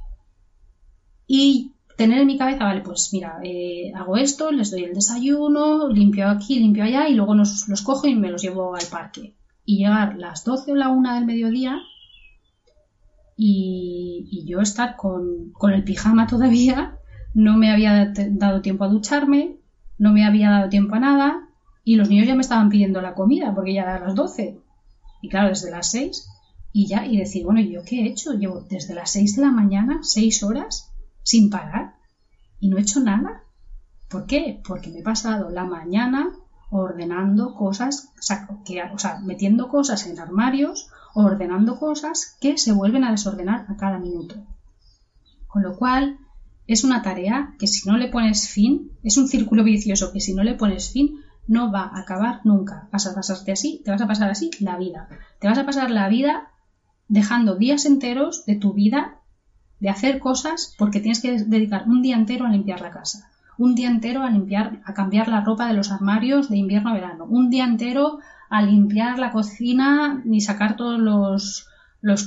y 1.29 1.77
tener 1.97 2.19
en 2.19 2.27
mi 2.27 2.37
cabeza, 2.37 2.65
vale, 2.65 2.81
pues 2.81 3.11
mira, 3.12 3.39
eh, 3.45 3.93
hago 3.95 4.17
esto, 4.17 4.50
les 4.50 4.73
doy 4.73 4.83
el 4.83 4.95
desayuno, 4.95 5.89
limpio 5.89 6.29
aquí, 6.29 6.59
limpio 6.59 6.83
allá, 6.83 7.09
y 7.09 7.15
luego 7.15 7.37
los 7.37 7.83
cojo 7.85 8.09
y 8.09 8.17
me 8.17 8.33
los 8.33 8.43
llevo 8.43 8.75
al 8.75 8.87
parque 8.91 9.37
y 9.71 9.77
llegar 9.77 10.17
las 10.19 10.43
12 10.43 10.73
o 10.73 10.75
la 10.75 10.89
1 10.89 11.15
del 11.15 11.27
mediodía 11.27 11.79
y, 13.37 14.45
yo 14.45 14.61
estar 14.61 14.97
con, 14.97 15.53
el 15.73 15.85
pijama 15.85 16.27
todavía, 16.27 16.99
no 17.35 17.57
me 17.57 17.71
había 17.71 18.12
dado 18.31 18.62
tiempo 18.62 18.83
a 18.83 18.89
ducharme, 18.89 19.59
no 19.97 20.12
me 20.12 20.27
había 20.27 20.50
dado 20.50 20.69
tiempo 20.71 20.97
a 20.97 20.99
nada 20.99 21.49
y 21.85 21.95
los 21.95 22.09
niños 22.09 22.27
ya 22.27 22.35
me 22.35 22.41
estaban 22.41 22.69
pidiendo 22.69 23.00
la 23.00 23.15
comida 23.15 23.55
porque 23.55 23.73
ya 23.73 23.83
era 23.83 24.00
las 24.00 24.17
12. 24.17 24.59
Y 25.23 25.29
claro, 25.29 25.50
desde 25.50 25.71
las 25.71 25.89
6 25.93 26.29
y 26.73 26.89
ya, 26.89 27.07
y 27.07 27.17
decir, 27.19 27.45
bueno, 27.45 27.61
¿yo 27.61 27.83
qué 27.85 28.00
he 28.00 28.09
hecho? 28.09 28.33
Llevo 28.33 28.62
desde 28.62 28.95
las 28.95 29.12
6 29.12 29.37
de 29.37 29.43
la 29.43 29.53
mañana, 29.53 30.00
6 30.03 30.43
horas, 30.43 30.91
sin 31.23 31.49
parar, 31.49 31.95
y 32.59 32.71
no 32.71 32.77
he 32.77 32.81
hecho 32.81 32.99
nada. 32.99 33.45
¿Por 34.09 34.27
qué? 34.27 34.61
Porque 34.67 34.91
me 34.91 34.99
he 34.99 35.05
pasado 35.05 35.49
la 35.49 35.65
mañana 35.65 36.33
ordenando 36.71 37.55
cosas, 37.55 38.12
o 38.31 39.27
metiendo 39.27 39.69
cosas 39.69 40.07
en 40.07 40.19
armarios, 40.19 40.89
ordenando 41.15 41.79
cosas 41.79 42.37
que 42.41 42.57
se 42.59 42.73
vuelven 42.73 43.05
a 43.05 43.11
desordenar 43.11 43.67
a 43.69 43.77
cada 43.77 43.99
minuto. 43.99 44.37
Con 45.49 45.62
lo 45.62 45.77
cual, 45.77 46.19
es 46.67 46.85
una 46.85 47.03
tarea 47.03 47.55
que 47.59 47.67
si 47.67 47.89
no 47.89 47.97
le 47.97 48.09
pones 48.09 48.49
fin, 48.49 48.93
es 49.03 49.17
un 49.17 49.27
círculo 49.27 49.65
vicioso 49.65 50.12
que 50.12 50.21
si 50.21 50.35
no 50.35 50.45
le 50.45 50.55
pones 50.55 50.93
fin, 50.93 51.17
no 51.49 51.73
va 51.73 51.83
a 51.83 51.99
acabar 51.99 52.41
nunca. 52.45 52.89
Vas 52.93 53.09
a 53.09 53.15
pasarte 53.15 53.50
así, 53.50 53.83
te 53.85 53.91
vas 53.91 54.00
a 54.00 54.07
pasar 54.07 54.31
así 54.31 54.50
la 54.61 54.77
vida. 54.77 55.09
Te 55.41 55.49
vas 55.49 55.59
a 55.59 55.67
pasar 55.67 55.91
la 55.91 56.09
vida 56.09 56.53
dejando 57.09 57.57
días 57.57 57.87
enteros 57.87 58.47
de 58.47 58.55
tu 58.55 58.73
vida 58.73 59.17
de 59.81 59.89
hacer 59.89 60.21
cosas 60.21 60.77
porque 60.79 61.00
tienes 61.00 61.21
que 61.21 61.43
dedicar 61.43 61.89
un 61.89 62.03
día 62.03 62.15
entero 62.15 62.47
a 62.47 62.50
limpiar 62.50 62.83
la 62.83 62.93
casa, 62.93 63.30
un 63.61 63.75
día 63.75 63.88
entero 63.88 64.23
a 64.23 64.31
limpiar, 64.31 64.81
a 64.87 64.95
cambiar 64.95 65.29
la 65.29 65.43
ropa 65.43 65.67
de 65.67 65.75
los 65.75 65.93
armarios 65.93 66.49
de 66.49 66.57
invierno 66.57 66.90
a 66.90 66.95
verano, 66.95 67.26
un 67.26 67.50
día 67.50 67.64
entero 67.64 68.19
a 68.49 68.62
limpiar 68.62 69.19
la 69.19 69.31
cocina 69.31 70.23
y 70.25 70.40
sacar 70.40 70.76
todos 70.76 70.99
los, 70.99 71.67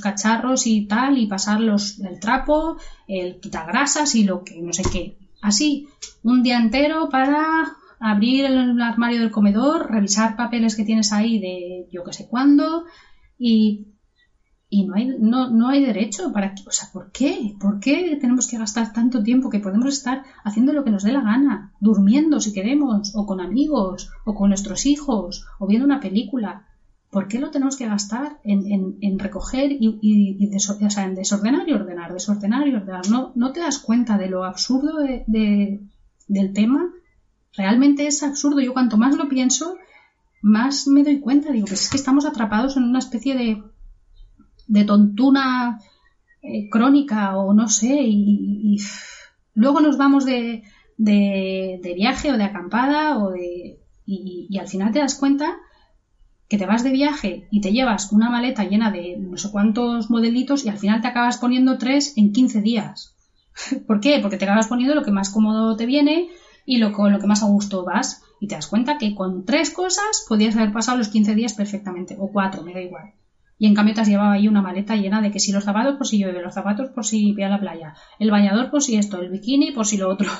cacharros 0.00 0.68
y 0.68 0.86
tal 0.86 1.18
y 1.18 1.26
pasar 1.26 1.60
el 1.60 2.20
trapo, 2.20 2.76
el 3.08 3.40
quitagrasas 3.40 4.14
y 4.14 4.22
lo 4.22 4.44
que 4.44 4.62
no 4.62 4.72
sé 4.72 4.84
qué. 4.92 5.16
Así, 5.42 5.88
un 6.22 6.44
día 6.44 6.56
entero 6.56 7.08
para 7.08 7.72
abrir 7.98 8.44
el 8.44 8.80
armario 8.80 9.18
del 9.18 9.32
comedor, 9.32 9.90
revisar 9.90 10.36
papeles 10.36 10.76
que 10.76 10.84
tienes 10.84 11.12
ahí 11.12 11.40
de 11.40 11.88
yo 11.90 12.04
que 12.04 12.12
sé 12.12 12.28
cuándo 12.28 12.84
y 13.36 13.88
y 14.74 14.84
no 14.84 14.96
hay, 14.96 15.06
no, 15.20 15.50
no 15.50 15.68
hay 15.68 15.84
derecho 15.84 16.32
para 16.32 16.52
o 16.66 16.70
sea, 16.72 16.88
¿por 16.92 17.12
qué? 17.12 17.54
¿Por 17.60 17.78
qué 17.78 18.18
tenemos 18.20 18.48
que 18.48 18.58
gastar 18.58 18.92
tanto 18.92 19.22
tiempo 19.22 19.48
que 19.48 19.60
podemos 19.60 19.94
estar 19.94 20.24
haciendo 20.42 20.72
lo 20.72 20.82
que 20.82 20.90
nos 20.90 21.04
dé 21.04 21.12
la 21.12 21.20
gana, 21.20 21.72
durmiendo 21.78 22.40
si 22.40 22.52
queremos, 22.52 23.12
o 23.14 23.24
con 23.24 23.40
amigos, 23.40 24.10
o 24.24 24.34
con 24.34 24.48
nuestros 24.48 24.84
hijos, 24.86 25.46
o 25.60 25.68
viendo 25.68 25.86
una 25.86 26.00
película? 26.00 26.66
¿Por 27.08 27.28
qué 27.28 27.38
lo 27.38 27.52
tenemos 27.52 27.76
que 27.76 27.86
gastar 27.86 28.40
en, 28.42 28.96
en, 29.00 29.18
recoger 29.20 29.70
y, 29.70 30.00
y, 30.02 30.44
en 30.44 31.14
desordenar 31.14 31.68
y 31.68 31.72
ordenar, 31.72 32.12
desordenar 32.12 32.66
y 32.66 32.74
ordenar? 32.74 33.08
¿No, 33.08 33.30
no 33.36 33.52
te 33.52 33.60
das 33.60 33.78
cuenta 33.78 34.18
de 34.18 34.28
lo 34.28 34.42
absurdo 34.42 34.98
de, 34.98 35.80
del 36.26 36.52
tema? 36.52 36.90
Realmente 37.56 38.08
es 38.08 38.24
absurdo. 38.24 38.58
Yo 38.58 38.72
cuanto 38.72 38.96
más 38.96 39.14
lo 39.14 39.28
pienso, 39.28 39.76
más 40.42 40.88
me 40.88 41.04
doy 41.04 41.20
cuenta. 41.20 41.52
Digo, 41.52 41.68
pues 41.68 41.82
es 41.82 41.90
que 41.90 41.96
estamos 41.96 42.26
atrapados 42.26 42.76
en 42.76 42.82
una 42.82 42.98
especie 42.98 43.36
de, 43.36 43.62
de 44.66 44.84
tontuna 44.84 45.80
eh, 46.42 46.68
crónica 46.70 47.36
o 47.36 47.52
no 47.54 47.68
sé, 47.68 48.02
y, 48.02 48.78
luego 49.54 49.80
nos 49.80 49.96
vamos 49.96 50.24
de, 50.24 50.62
de, 50.96 51.92
viaje 51.94 52.32
o 52.32 52.36
de 52.36 52.44
acampada 52.44 53.18
o 53.18 53.30
de, 53.30 53.78
y, 54.06 54.46
y, 54.50 54.58
al 54.58 54.68
final 54.68 54.92
te 54.92 54.98
das 54.98 55.14
cuenta 55.14 55.58
que 56.48 56.58
te 56.58 56.66
vas 56.66 56.84
de 56.84 56.90
viaje 56.90 57.48
y 57.50 57.60
te 57.60 57.72
llevas 57.72 58.12
una 58.12 58.30
maleta 58.30 58.64
llena 58.64 58.90
de 58.90 59.16
no 59.18 59.38
sé 59.38 59.50
cuántos 59.50 60.10
modelitos 60.10 60.64
y 60.64 60.68
al 60.68 60.78
final 60.78 61.00
te 61.00 61.08
acabas 61.08 61.38
poniendo 61.38 61.78
tres 61.78 62.12
en 62.16 62.32
15 62.32 62.60
días. 62.60 63.14
¿Por 63.86 64.00
qué? 64.00 64.18
Porque 64.20 64.36
te 64.36 64.44
acabas 64.44 64.68
poniendo 64.68 64.94
lo 64.94 65.04
que 65.04 65.10
más 65.10 65.30
cómodo 65.30 65.76
te 65.76 65.86
viene 65.86 66.28
y 66.66 66.78
lo, 66.78 66.92
con 66.92 67.12
lo 67.12 67.18
que 67.18 67.26
más 67.26 67.42
a 67.42 67.46
gusto 67.46 67.84
vas 67.84 68.22
y 68.40 68.48
te 68.48 68.54
das 68.54 68.66
cuenta 68.66 68.98
que 68.98 69.14
con 69.14 69.44
tres 69.44 69.70
cosas 69.70 70.24
podías 70.28 70.56
haber 70.56 70.72
pasado 70.72 70.98
los 70.98 71.08
15 71.08 71.34
días 71.34 71.54
perfectamente 71.54 72.16
o 72.18 72.30
cuatro, 72.30 72.62
me 72.62 72.74
da 72.74 72.80
igual. 72.80 73.12
Y 73.58 73.66
en 73.66 73.74
cambio 73.74 73.94
te 73.94 74.00
has 74.00 74.08
llevado 74.08 74.32
ahí 74.32 74.48
una 74.48 74.62
maleta 74.62 74.96
llena 74.96 75.20
de 75.20 75.30
que 75.30 75.38
si 75.38 75.52
los 75.52 75.64
zapatos 75.64 75.96
por 75.96 76.06
si 76.06 76.18
llueve, 76.18 76.42
los 76.42 76.54
zapatos 76.54 76.90
por 76.90 77.04
si 77.04 77.32
ve 77.32 77.44
a 77.44 77.48
la 77.48 77.60
playa, 77.60 77.94
el 78.18 78.30
bañador 78.30 78.70
por 78.70 78.82
si 78.82 78.96
esto, 78.96 79.20
el 79.20 79.30
bikini 79.30 79.72
por 79.72 79.86
si 79.86 79.96
lo 79.96 80.08
otro. 80.08 80.28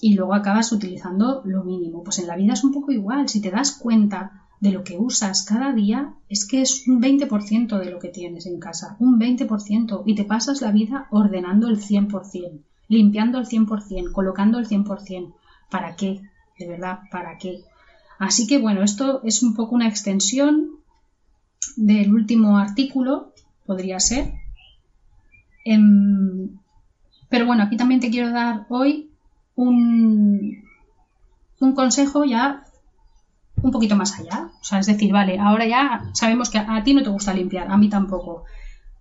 Y 0.00 0.14
luego 0.14 0.34
acabas 0.34 0.70
utilizando 0.70 1.42
lo 1.44 1.64
mínimo. 1.64 2.04
Pues 2.04 2.20
en 2.20 2.28
la 2.28 2.36
vida 2.36 2.52
es 2.52 2.62
un 2.62 2.72
poco 2.72 2.92
igual. 2.92 3.28
Si 3.28 3.40
te 3.40 3.50
das 3.50 3.72
cuenta 3.72 4.46
de 4.60 4.70
lo 4.70 4.84
que 4.84 4.96
usas 4.96 5.44
cada 5.44 5.72
día, 5.72 6.14
es 6.28 6.46
que 6.46 6.62
es 6.62 6.86
un 6.86 7.02
20% 7.02 7.78
de 7.78 7.90
lo 7.90 7.98
que 7.98 8.08
tienes 8.08 8.46
en 8.46 8.60
casa. 8.60 8.96
Un 9.00 9.18
20%. 9.18 10.04
Y 10.06 10.14
te 10.14 10.24
pasas 10.24 10.62
la 10.62 10.70
vida 10.70 11.08
ordenando 11.10 11.66
el 11.66 11.80
100%, 11.80 12.62
limpiando 12.86 13.38
el 13.38 13.46
100%, 13.46 14.12
colocando 14.12 14.60
el 14.60 14.68
100%. 14.68 15.34
¿Para 15.68 15.96
qué? 15.96 16.20
De 16.58 16.68
verdad, 16.68 17.00
¿para 17.10 17.36
qué? 17.38 17.64
Así 18.20 18.46
que 18.46 18.58
bueno, 18.58 18.82
esto 18.82 19.20
es 19.24 19.42
un 19.42 19.54
poco 19.54 19.74
una 19.74 19.88
extensión 19.88 20.77
del 21.78 22.12
último 22.12 22.58
artículo, 22.58 23.32
podría 23.64 24.00
ser. 24.00 24.32
Em, 25.64 26.58
pero 27.28 27.46
bueno, 27.46 27.62
aquí 27.62 27.76
también 27.76 28.00
te 28.00 28.10
quiero 28.10 28.30
dar 28.30 28.66
hoy 28.68 29.10
un, 29.54 30.64
un 31.60 31.74
consejo 31.74 32.24
ya 32.24 32.64
un 33.62 33.70
poquito 33.70 33.96
más 33.96 34.18
allá. 34.18 34.50
O 34.60 34.64
sea, 34.64 34.78
es 34.80 34.86
decir, 34.86 35.12
vale, 35.12 35.38
ahora 35.38 35.66
ya 35.66 36.00
sabemos 36.14 36.50
que 36.50 36.58
a, 36.58 36.82
ti 36.82 36.94
no 36.94 37.02
te 37.02 37.10
gusta 37.10 37.34
limpiar, 37.34 37.70
a 37.70 37.76
mí 37.76 37.88
tampoco. 37.88 38.44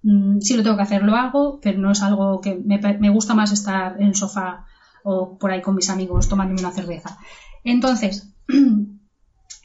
Mm, 0.03 0.39
si 0.39 0.55
lo 0.55 0.63
tengo 0.63 0.77
que 0.77 0.83
hacer, 0.83 1.03
lo 1.03 1.15
hago, 1.15 1.59
pero 1.61 1.79
no 1.79 1.91
es 1.91 2.01
algo 2.03 2.41
que 2.41 2.55
me, 2.55 2.79
me 2.79 3.09
gusta 3.09 3.33
más 3.33 3.51
estar 3.51 3.99
en 3.99 4.07
el 4.07 4.15
sofá 4.15 4.65
o 5.03 5.37
por 5.37 5.51
ahí 5.51 5.61
con 5.61 5.75
mis 5.75 5.89
amigos 5.89 6.29
tomándome 6.29 6.59
una 6.59 6.71
cerveza. 6.71 7.17
Entonces, 7.63 8.29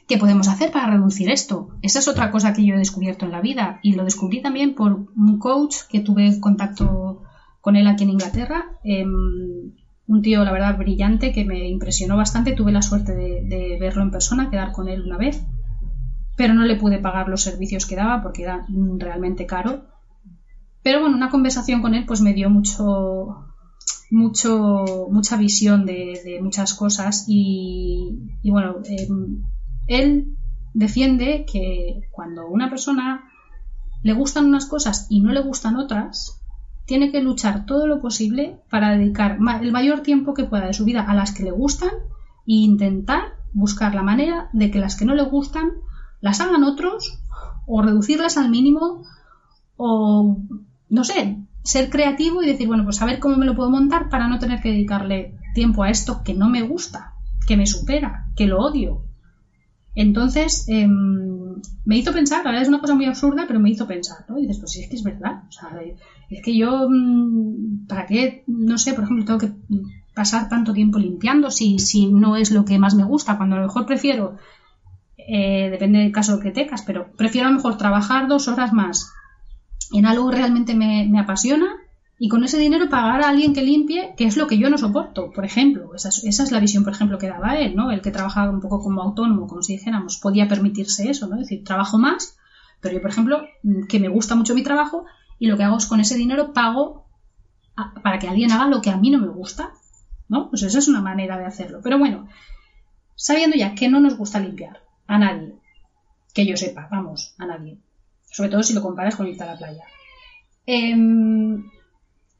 ¿Qué 0.07 0.17
podemos 0.17 0.49
hacer 0.49 0.71
para 0.71 0.91
reducir 0.91 1.29
esto? 1.29 1.69
Esa 1.81 1.99
es 1.99 2.07
otra 2.07 2.29
cosa 2.29 2.53
que 2.53 2.65
yo 2.65 2.75
he 2.75 2.77
descubierto 2.77 3.25
en 3.25 3.31
la 3.31 3.41
vida 3.41 3.79
y 3.81 3.93
lo 3.93 4.03
descubrí 4.03 4.41
también 4.41 4.75
por 4.75 5.07
un 5.15 5.39
coach 5.39 5.77
que 5.89 6.01
tuve 6.01 6.39
contacto 6.41 7.23
con 7.61 7.77
él 7.77 7.87
aquí 7.87 8.03
en 8.03 8.09
Inglaterra. 8.09 8.65
Em, 8.83 9.71
un 10.05 10.21
tío, 10.21 10.43
la 10.43 10.51
verdad, 10.51 10.77
brillante 10.77 11.31
que 11.31 11.45
me 11.45 11.69
impresionó 11.69 12.17
bastante. 12.17 12.51
Tuve 12.51 12.73
la 12.73 12.81
suerte 12.81 13.13
de, 13.15 13.77
verlo 13.79 14.03
en 14.03 14.11
persona, 14.11 14.49
quedar 14.49 14.73
con 14.73 14.89
él 14.89 15.03
una 15.03 15.17
vez, 15.17 15.41
pero 16.35 16.53
no 16.53 16.65
le 16.65 16.75
pude 16.75 16.99
pagar 16.99 17.29
los 17.29 17.41
servicios 17.41 17.85
que 17.85 17.95
daba 17.95 18.21
porque 18.21 18.43
era 18.43 18.65
realmente 18.97 19.45
caro. 19.45 19.85
Pero 20.83 20.99
bueno, 20.99 21.15
una 21.15 21.29
conversación 21.29 21.81
con 21.81 21.95
él 21.95 22.05
pues 22.05 22.19
me 22.19 22.33
dio 22.33 22.49
mucho, 22.49 23.45
mucho, 24.11 25.07
mucha 25.09 25.37
visión 25.37 25.85
de, 25.85 26.39
muchas 26.41 26.73
cosas 26.73 27.23
y, 27.29 28.19
bueno, 28.43 28.81
em, 28.83 29.43
él 29.87 30.35
defiende 30.73 31.45
que 31.51 32.07
cuando 32.11 32.47
una 32.47 32.69
persona 32.69 33.29
le 34.01 34.13
gustan 34.13 34.45
unas 34.45 34.65
cosas 34.65 35.07
y 35.09 35.21
no 35.21 35.31
le 35.31 35.41
gustan 35.41 35.77
otras, 35.77 36.41
tiene 36.85 37.11
que 37.11 37.21
luchar 37.21 37.65
todo 37.65 37.87
lo 37.87 38.01
posible 38.01 38.59
para 38.69 38.97
dedicar 38.97 39.37
el 39.61 39.71
mayor 39.71 40.01
tiempo 40.01 40.33
que 40.33 40.43
pueda 40.43 40.67
de 40.67 40.73
su 40.73 40.83
vida 40.83 41.01
a 41.01 41.13
las 41.13 41.31
que 41.31 41.43
le 41.43 41.51
gustan 41.51 41.91
e 42.45 42.53
intentar 42.53 43.35
buscar 43.53 43.95
la 43.95 44.03
manera 44.03 44.49
de 44.51 44.71
que 44.71 44.79
las 44.79 44.95
que 44.95 45.05
no 45.05 45.15
le 45.15 45.23
gustan 45.23 45.71
las 46.19 46.41
hagan 46.41 46.63
otros 46.63 47.19
o 47.65 47.81
reducirlas 47.81 48.37
al 48.37 48.49
mínimo 48.49 49.05
o 49.77 50.37
no 50.89 51.03
sé, 51.03 51.37
ser 51.63 51.89
creativo 51.89 52.43
y 52.43 52.47
decir, 52.47 52.67
bueno, 52.67 52.83
pues 52.83 53.01
a 53.01 53.05
ver 53.05 53.19
cómo 53.19 53.37
me 53.37 53.45
lo 53.45 53.55
puedo 53.55 53.69
montar 53.69 54.09
para 54.09 54.27
no 54.27 54.39
tener 54.39 54.61
que 54.61 54.69
dedicarle 54.69 55.37
tiempo 55.53 55.83
a 55.83 55.89
esto 55.89 56.23
que 56.23 56.33
no 56.33 56.49
me 56.49 56.61
gusta, 56.61 57.13
que 57.47 57.57
me 57.57 57.65
supera, 57.65 58.27
que 58.35 58.47
lo 58.47 58.59
odio, 58.59 59.03
entonces, 59.95 60.65
em, 60.67 61.61
me 61.85 61.97
hizo 61.97 62.13
pensar, 62.13 62.39
la 62.39 62.51
verdad 62.51 62.63
es 62.63 62.69
una 62.69 62.79
cosa 62.79 62.95
muy 62.95 63.05
absurda, 63.05 63.45
pero 63.47 63.59
me 63.59 63.69
hizo 63.69 63.87
pensar, 63.87 64.25
¿no? 64.27 64.37
Y 64.37 64.41
dices, 64.41 64.59
pues 64.59 64.71
sí, 64.71 64.81
es 64.81 64.89
que 64.89 64.95
es 64.95 65.03
verdad. 65.03 65.43
O 65.47 65.51
sea, 65.51 65.69
es 66.29 66.41
que 66.41 66.57
yo, 66.57 66.87
mm, 66.89 67.85
¿para 67.87 68.05
qué? 68.07 68.43
No 68.47 68.77
sé, 68.77 68.93
por 68.93 69.03
ejemplo, 69.03 69.25
tengo 69.25 69.39
que 69.39 69.51
pasar 70.15 70.49
tanto 70.49 70.73
tiempo 70.73 70.97
limpiando 70.99 71.51
si, 71.51 71.79
si 71.79 72.07
no 72.07 72.35
es 72.35 72.51
lo 72.51 72.65
que 72.65 72.79
más 72.79 72.95
me 72.95 73.03
gusta, 73.03 73.37
cuando 73.37 73.55
a 73.55 73.59
lo 73.59 73.65
mejor 73.65 73.85
prefiero, 73.85 74.37
eh, 75.17 75.69
depende 75.69 75.99
del 75.99 76.11
caso 76.11 76.39
que 76.39 76.51
tengas, 76.51 76.81
pero 76.81 77.11
prefiero 77.15 77.47
a 77.47 77.51
lo 77.51 77.57
mejor 77.57 77.77
trabajar 77.77 78.27
dos 78.27 78.47
horas 78.47 78.73
más 78.73 79.11
en 79.91 80.05
algo 80.05 80.29
que 80.29 80.37
realmente 80.37 80.73
me, 80.75 81.07
me 81.09 81.19
apasiona 81.19 81.67
y 82.23 82.29
con 82.29 82.41
ese 82.45 82.57
dinero 82.57 82.87
pagar 82.87 83.21
a 83.21 83.27
alguien 83.27 83.53
que 83.53 83.61
limpie, 83.61 84.13
que 84.15 84.23
es 84.23 84.37
lo 84.37 84.47
que 84.47 84.57
yo 84.57 84.69
no 84.69 84.77
soporto, 84.77 85.29
por 85.31 85.43
ejemplo. 85.43 85.93
Esa 85.93 86.07
es, 86.07 86.51
la 86.53 86.61
visión, 86.61 86.85
por 86.85 86.93
ejemplo, 86.93 87.17
que 87.17 87.27
daba 87.27 87.57
él, 87.57 87.75
¿no? 87.75 87.91
El 87.91 88.01
que 88.01 88.11
trabajaba 88.11 88.49
un 88.49 88.61
poco 88.61 88.79
como 88.79 89.01
autónomo, 89.01 89.45
como 89.45 89.61
si 89.61 89.73
dijéramos, 89.73 90.19
podía 90.19 90.47
permitirse 90.47 91.09
eso, 91.09 91.27
¿no? 91.27 91.35
Es 91.35 91.41
decir, 91.41 91.65
trabajo 91.65 91.97
más, 91.97 92.37
pero 92.79 92.95
yo, 92.95 93.01
por 93.01 93.11
ejemplo, 93.11 93.41
mm, 93.63 93.87
que 93.87 93.99
me 93.99 94.07
gusta 94.07 94.35
mucho 94.35 94.55
mi 94.55 94.63
trabajo 94.63 95.03
y 95.37 95.47
lo 95.47 95.57
que 95.57 95.63
hago 95.63 95.75
es 95.75 95.85
con 95.85 95.99
ese 95.99 96.15
dinero 96.15 96.53
pago 96.53 97.09
para 98.01 98.19
que 98.19 98.29
alguien 98.29 98.53
haga 98.53 98.69
lo 98.69 98.81
que 98.81 98.91
a 98.91 98.95
mí 98.95 99.09
no 99.09 99.19
me 99.19 99.27
gusta, 99.27 99.73
¿no? 100.29 100.49
Pues 100.49 100.63
esa 100.63 100.79
es 100.79 100.87
una 100.87 101.01
manera 101.01 101.37
de 101.37 101.45
hacerlo. 101.45 101.81
Pero 101.83 101.99
bueno, 101.99 102.29
sabiendo 103.15 103.57
ya 103.57 103.75
que 103.75 103.89
no 103.89 103.99
nos 103.99 104.15
gusta 104.15 104.39
limpiar 104.39 104.81
a 105.07 105.17
nadie, 105.17 105.55
que 106.33 106.45
yo 106.45 106.55
sepa, 106.55 106.87
vamos, 106.89 107.35
a 107.37 107.47
nadie, 107.47 107.79
sobre 108.31 108.49
todo 108.49 108.63
si 108.63 108.73
lo 108.73 108.81
comparas 108.81 109.17
con 109.17 109.27
irte 109.27 109.43
a 109.43 109.47
la 109.47 109.57
playa. 109.57 109.83
Eh, 110.65 110.95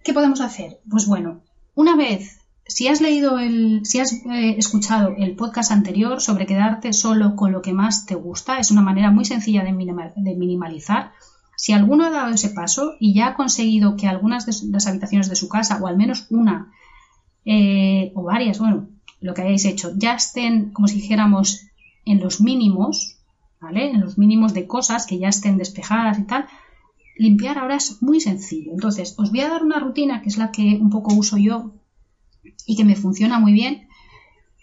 ¿Qué 0.04 0.14
podemos 0.14 0.42
hacer? 0.42 0.80
Pues 0.90 1.08
bueno, 1.08 1.42
una 1.76 1.96
vez 1.96 2.44
si 2.66 2.88
has 2.88 3.02
leído 3.02 3.40
el, 3.40 3.86
si 3.86 4.00
has 4.00 4.14
eh, 4.14 4.56
escuchado 4.58 5.14
el 5.18 5.36
podcast 5.36 5.72
anterior 5.72 6.22
sobre 6.22 6.46
quedarte 6.46 6.94
solo 6.94 7.36
con 7.36 7.52
lo 7.52 7.62
que 7.62 7.74
más 7.74 8.06
te 8.06 8.16
gusta, 8.16 8.60
es 8.60 8.72
una 8.72 8.82
manera 8.82 9.12
muy 9.12 9.26
sencilla 9.26 9.64
de, 9.64 9.74
minimalizar. 9.74 11.12
Si 11.56 11.72
alguno 11.72 12.06
ha 12.06 12.10
dado 12.10 12.34
ese 12.34 12.50
paso 12.50 12.96
y 13.00 13.14
ya 13.14 13.28
ha 13.28 13.36
conseguido 13.36 13.96
que 13.96 14.08
algunas 14.08 14.46
de 14.46 14.72
las 14.72 14.88
habitaciones 14.88 15.30
de 15.30 15.36
su 15.36 15.50
casa, 15.50 15.80
o 15.82 15.88
al 15.88 15.98
menos 15.98 16.28
una, 16.30 16.72
eh, 17.46 18.12
o 18.16 18.24
varias, 18.24 18.60
bueno, 18.60 18.90
lo 19.20 19.34
que 19.34 19.44
hayáis 19.44 19.66
hecho, 19.66 19.92
ya 19.96 20.16
estén, 20.16 20.72
como 20.72 20.88
si 20.88 20.96
dijéramos, 20.96 21.68
en 22.06 22.20
los 22.20 22.42
mínimos, 22.42 23.20
¿vale? 23.62 23.92
En 23.92 24.02
los 24.02 24.18
mínimos 24.18 24.54
de 24.54 24.68
cosas 24.68 25.06
que 25.06 25.20
ya 25.20 25.30
estén 25.30 25.58
despejadas 25.58 26.20
y 26.20 26.24
tal, 26.24 26.48
limpiar 27.16 27.58
ahora 27.58 27.76
es 27.76 28.02
muy 28.02 28.20
sencillo. 28.20 28.72
Entonces, 28.72 29.16
os 29.18 29.32
voy 29.32 29.42
a 29.42 29.50
dar 29.50 29.64
una 29.64 29.80
rutina 29.80 30.22
que 30.22 30.30
es 30.30 30.38
la 30.38 30.52
que 30.52 30.78
un 30.82 30.90
poco 30.90 31.14
uso 31.14 31.38
yo 31.38 31.74
y 32.66 32.76
que 32.76 32.84
me 32.84 32.96
funciona 32.96 33.40
muy 33.40 33.54
bien. 33.54 33.88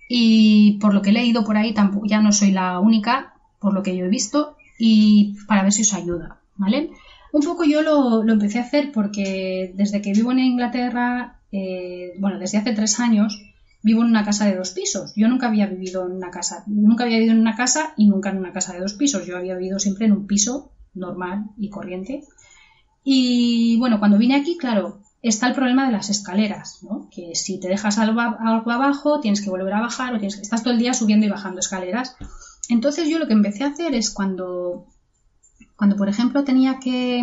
Y 0.09 0.79
por 0.81 0.93
lo 0.93 1.03
que 1.03 1.11
he 1.11 1.13
leído 1.13 1.45
por 1.45 1.57
ahí, 1.57 1.73
tampoco, 1.73 2.07
ya 2.07 2.21
no 2.21 2.33
soy 2.33 2.51
la 2.51 2.81
única, 2.81 3.35
por 3.61 3.73
lo 3.73 3.83
que 3.83 3.97
yo 3.97 4.05
he 4.05 4.09
visto, 4.09 4.57
y 4.79 5.37
para 5.47 5.63
ver 5.63 5.73
si 5.73 5.83
os 5.83 5.95
ayuda, 5.95 6.41
¿vale? 6.57 6.91
Un 7.33 7.43
poco 7.43 7.65
yo 7.65 7.83
lo, 7.83 8.29
empecé 8.29 8.59
a 8.59 8.63
hacer 8.63 8.91
porque 8.91 9.73
desde 9.77 10.03
que 10.03 10.13
vivo 10.13 10.33
en 10.33 10.41
Inglaterra, 10.41 11.41
eh, 11.53 12.15
bueno, 12.19 12.39
desde 12.41 12.59
hace 12.59 12.73
tres 12.73 12.99
años, 12.99 13.41
vivo 13.83 14.03
en 14.03 14.09
una 14.09 14.25
casa 14.25 14.47
de 14.47 14.57
dos 14.57 14.71
pisos. 14.71 15.13
Yo 15.15 15.29
nunca 15.29 15.47
había 15.47 15.67
vivido 15.67 16.07
en 16.07 16.13
una 16.13 16.31
casa, 16.31 16.65
nunca 16.67 17.05
había 17.05 17.19
vivido 17.19 17.35
en 17.35 17.41
una 17.41 17.55
casa 17.55 17.95
y 17.97 18.09
nunca 18.09 18.31
en 18.31 18.39
una 18.39 18.53
casa 18.53 18.73
de 18.73 18.81
dos 18.81 18.95
pisos. 18.95 19.27
Yo 19.27 19.37
había 19.37 19.55
vivido 19.55 19.79
siempre 19.79 20.07
en 20.07 20.13
un 20.13 20.27
piso 20.27 20.73
normal 20.95 21.47
y 21.57 21.71
corriente. 21.71 22.25
Y 23.05 23.79
bueno, 23.79 23.99
cuando 23.99 24.19
vine 24.19 24.35
aquí, 24.37 24.57
claro, 24.57 25.01
está 25.23 25.49
el 25.49 25.55
problema 25.55 25.87
de 25.87 25.93
las 25.93 26.11
escaleras, 26.11 26.83
¿no? 26.83 27.09
Que 27.11 27.35
si 27.35 27.61
te 27.61 27.69
dejas 27.69 27.99
algo, 27.99 28.21
abajo, 28.21 29.21
tienes 29.21 29.41
que 29.41 29.51
volver 29.51 29.73
a 29.75 29.81
bajar 29.81 30.15
o 30.15 30.19
tienes 30.19 30.39
estás 30.39 30.63
todo 30.63 30.73
el 30.73 30.79
día 30.79 30.95
subiendo 30.95 31.27
y 31.27 31.31
bajando 31.31 31.61
escaleras. 31.61 32.17
Entonces 32.69 33.09
yo 33.09 33.19
lo 33.19 33.27
que 33.27 33.33
empecé 33.33 33.65
a 33.65 33.69
hacer 33.69 33.95
es 33.95 34.11
cuando, 34.11 34.87
cuando 35.77 35.97
por 35.97 36.09
ejemplo, 36.09 36.45
tenía 36.45 36.79
que, 36.79 37.23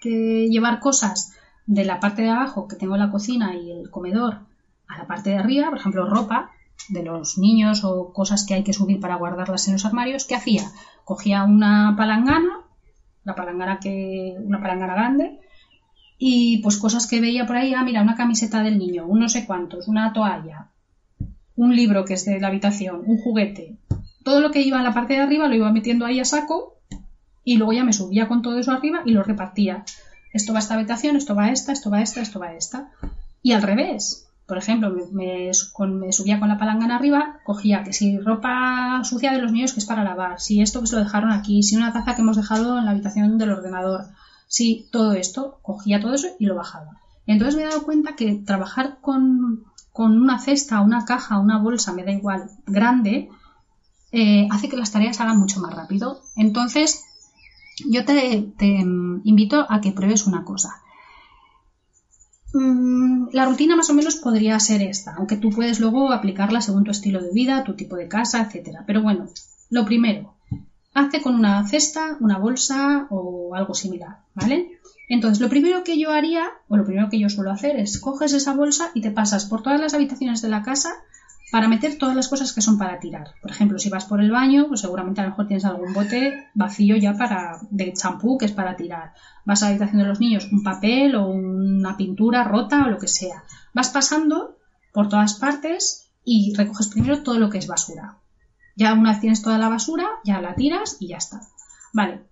que 0.00 0.48
llevar 0.48 0.80
cosas 0.80 1.32
de 1.66 1.84
la 1.84 2.00
parte 2.00 2.22
de 2.22 2.30
abajo, 2.30 2.68
que 2.68 2.76
tengo 2.76 2.96
la 2.96 3.10
cocina 3.10 3.54
y 3.54 3.70
el 3.70 3.90
comedor, 3.90 4.40
a 4.88 4.98
la 4.98 5.06
parte 5.06 5.30
de 5.30 5.36
arriba, 5.36 5.70
por 5.70 5.78
ejemplo, 5.78 6.06
ropa 6.06 6.50
de 6.88 7.02
los 7.02 7.38
niños 7.38 7.84
o 7.84 8.12
cosas 8.12 8.44
que 8.44 8.54
hay 8.54 8.64
que 8.64 8.72
subir 8.72 9.00
para 9.00 9.16
guardarlas 9.16 9.68
en 9.68 9.74
los 9.74 9.84
armarios, 9.84 10.24
¿qué 10.24 10.34
hacía? 10.34 10.70
Cogía 11.04 11.44
una 11.44 11.94
palangana, 11.96 12.64
la 13.30 13.36
palangana 13.36 13.78
que, 13.80 14.36
una 14.38 14.60
palangana 14.60 14.94
grande, 14.94 15.40
y 16.18 16.58
pues 16.58 16.76
cosas 16.76 17.06
que 17.06 17.20
veía 17.20 17.46
por 17.46 17.56
ahí, 17.56 17.72
ah, 17.74 17.82
mira, 17.82 18.02
una 18.02 18.16
camiseta 18.16 18.62
del 18.62 18.78
niño, 18.78 19.06
un 19.06 19.20
no 19.20 19.28
sé 19.28 19.46
cuántos, 19.46 19.88
una 19.88 20.12
toalla, 20.12 20.68
un 21.56 21.74
libro 21.74 22.04
que 22.04 22.14
es 22.14 22.24
de 22.24 22.40
la 22.40 22.48
habitación, 22.48 23.02
un 23.06 23.18
juguete. 23.18 23.76
Todo 24.22 24.40
lo 24.40 24.50
que 24.50 24.60
iba 24.60 24.78
a 24.78 24.82
la 24.82 24.92
parte 24.92 25.14
de 25.14 25.20
arriba 25.20 25.48
lo 25.48 25.54
iba 25.54 25.72
metiendo 25.72 26.04
ahí 26.04 26.20
a 26.20 26.24
saco 26.24 26.76
y 27.44 27.56
luego 27.56 27.72
ya 27.72 27.84
me 27.84 27.92
subía 27.92 28.28
con 28.28 28.42
todo 28.42 28.58
eso 28.58 28.72
arriba 28.72 29.02
y 29.04 29.12
lo 29.12 29.22
repartía. 29.22 29.84
Esto 30.32 30.52
va 30.52 30.58
a 30.58 30.62
esta 30.62 30.74
habitación, 30.74 31.16
esto 31.16 31.34
va 31.34 31.44
a 31.44 31.52
esta, 31.52 31.72
esto 31.72 31.90
va 31.90 31.98
a 31.98 32.02
esta, 32.02 32.20
esto 32.20 32.38
va 32.38 32.48
a 32.48 32.54
esta. 32.54 32.90
Y 33.42 33.52
al 33.52 33.62
revés. 33.62 34.29
Por 34.50 34.58
ejemplo, 34.58 34.94
me, 35.12 35.54
subía 36.12 36.38
con 36.38 36.50
la 36.50 36.58
palangana 36.58 36.96
arriba, 36.96 37.40
cogía 37.44 37.82
que 37.84 37.94
si 37.94 38.18
ropa 38.18 39.00
sucia 39.04 39.32
de 39.32 39.40
los 39.40 39.50
niños 39.50 39.72
que 39.72 39.80
es 39.80 39.86
para 39.86 40.04
lavar, 40.04 40.40
si 40.40 40.60
esto 40.60 40.80
que 40.80 40.86
se 40.88 40.96
lo 40.96 41.04
dejaron 41.04 41.32
aquí, 41.32 41.62
si 41.62 41.76
una 41.76 41.94
taza 41.94 42.14
que 42.14 42.20
hemos 42.20 42.36
dejado 42.36 42.78
en 42.78 42.84
la 42.84 42.90
habitación 42.90 43.38
del 43.38 43.52
ordenador, 43.52 44.08
Sí, 44.50 44.88
todo 44.90 45.12
esto, 45.12 45.60
cogía 45.62 46.00
todo 46.00 46.12
eso 46.12 46.26
y 46.40 46.46
lo 46.46 46.56
bajaba. 46.56 47.00
Entonces 47.24 47.54
me 47.54 47.62
he 47.62 47.66
dado 47.68 47.84
cuenta 47.84 48.16
que 48.16 48.34
trabajar 48.34 48.98
con, 49.00 49.64
una 49.94 50.40
cesta, 50.40 50.80
una 50.80 51.04
caja, 51.04 51.38
una 51.38 51.58
bolsa, 51.58 51.92
me 51.92 52.02
da 52.02 52.10
igual, 52.10 52.50
grande, 52.66 53.28
eh, 54.10 54.48
hace 54.50 54.68
que 54.68 54.76
las 54.76 54.90
tareas 54.90 55.20
hagan 55.20 55.38
mucho 55.38 55.60
más 55.60 55.72
rápido. 55.72 56.20
Entonces, 56.34 57.04
yo 57.88 58.04
te, 58.04 58.50
invito 59.22 59.66
a 59.68 59.80
que 59.80 59.92
pruebes 59.92 60.26
una 60.26 60.42
cosa. 60.42 60.82
Mm, 62.52 63.28
la 63.32 63.46
rutina 63.46 63.76
más 63.76 63.90
o 63.90 63.94
menos 63.94 64.16
podría 64.16 64.58
ser 64.58 64.82
esta, 64.82 65.14
aunque 65.14 65.36
tú 65.36 65.50
puedes 65.50 65.78
luego 65.78 66.12
aplicarla 66.12 66.60
según 66.60 66.84
tu 66.84 66.90
estilo 66.90 67.22
de 67.22 67.32
vida, 67.32 67.64
tu 67.64 67.74
tipo 67.74 67.96
de 67.96 68.08
casa, 68.08 68.40
etcétera. 68.42 68.84
Pero 68.86 69.02
bueno, 69.02 69.28
lo 69.70 69.84
primero, 69.84 70.34
hace 70.92 71.22
con 71.22 71.34
una 71.34 71.66
cesta, 71.66 72.16
una 72.20 72.38
bolsa 72.38 73.06
o 73.10 73.54
algo 73.54 73.74
similar, 73.74 74.18
¿vale? 74.34 74.80
Entonces, 75.08 75.40
lo 75.40 75.48
primero 75.48 75.82
que 75.84 75.98
yo 75.98 76.10
haría, 76.10 76.44
o 76.68 76.76
lo 76.76 76.84
primero 76.84 77.08
que 77.08 77.18
yo 77.18 77.28
suelo 77.28 77.50
hacer 77.50 77.76
es 77.76 77.98
coges 78.00 78.32
esa 78.32 78.54
bolsa 78.54 78.90
y 78.94 79.00
te 79.00 79.10
pasas 79.10 79.44
por 79.44 79.62
todas 79.62 79.80
las 79.80 79.94
habitaciones 79.94 80.42
de 80.42 80.48
la 80.48 80.62
casa 80.62 80.94
para 81.50 81.68
meter 81.68 81.98
todas 81.98 82.14
las 82.14 82.28
cosas 82.28 82.52
que 82.52 82.60
son 82.60 82.78
para 82.78 82.98
tirar. 83.00 83.34
Por 83.42 83.50
ejemplo, 83.50 83.78
si 83.78 83.88
vas 83.88 84.04
por 84.04 84.20
el 84.20 84.30
baño, 84.30 84.66
pues 84.68 84.80
seguramente 84.80 85.20
a 85.20 85.24
lo 85.24 85.30
mejor 85.30 85.46
tienes 85.46 85.64
algún 85.64 85.92
bote 85.92 86.48
vacío 86.54 86.96
ya 86.96 87.14
para 87.14 87.60
de 87.70 87.92
champú 87.92 88.38
que 88.38 88.46
es 88.46 88.52
para 88.52 88.76
tirar. 88.76 89.12
Vas 89.44 89.62
a 89.62 89.66
la 89.66 89.70
habitación 89.70 90.02
de 90.02 90.08
los 90.08 90.20
niños, 90.20 90.48
un 90.52 90.62
papel 90.62 91.16
o 91.16 91.26
una 91.26 91.96
pintura 91.96 92.44
rota 92.44 92.84
o 92.84 92.90
lo 92.90 92.98
que 92.98 93.08
sea. 93.08 93.44
Vas 93.74 93.90
pasando 93.90 94.58
por 94.92 95.08
todas 95.08 95.34
partes 95.34 96.10
y 96.24 96.54
recoges 96.54 96.88
primero 96.88 97.22
todo 97.22 97.38
lo 97.38 97.50
que 97.50 97.58
es 97.58 97.66
basura. 97.66 98.18
Ya 98.76 98.94
una 98.94 99.10
vez 99.10 99.20
tienes 99.20 99.42
toda 99.42 99.58
la 99.58 99.68
basura, 99.68 100.06
ya 100.24 100.40
la 100.40 100.54
tiras 100.54 100.96
y 101.00 101.08
ya 101.08 101.16
está. 101.16 101.40
Vale. 101.92 102.24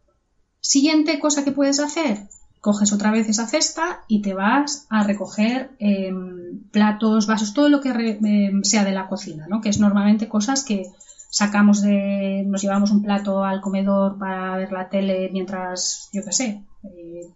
Siguiente 0.61 1.18
cosa 1.18 1.44
que 1.44 1.52
puedes 1.52 1.81
hacer, 1.81 2.28
coges 2.61 2.92
otra 2.92 3.11
vez 3.11 3.28
esa 3.28 3.46
cesta 3.46 4.04
y 4.09 4.22
te 4.22 4.35
vas 4.35 4.87
a 4.90 5.02
recoger 5.02 5.70
em, 5.78 6.38
platos, 6.70 7.26
vasos, 7.26 7.54
todo 7.54 7.68
lo 7.68 7.80
que 7.80 7.90
em, 7.90 8.62
sea 8.62 8.84
de 8.84 8.92
la 8.92 9.08
cocina, 9.08 9.46
¿no? 9.48 9.61
Que 9.61 9.68
es 9.68 9.78
normalmente 9.78 10.28
cosas 10.28 10.64
que 10.64 10.87
sacamos 11.30 11.82
de, 11.82 12.44
nos 12.46 12.62
llevamos 12.62 12.90
un 12.90 13.02
plato 13.02 13.44
al 13.44 13.61
comedor 13.61 14.18
para 14.18 14.56
ver 14.56 14.72
la 14.72 14.88
tele 14.88 15.28
mientras, 15.32 16.08
yo 16.12 16.24
qué 16.24 16.32
sé, 16.32 16.64
eh, 16.84 17.28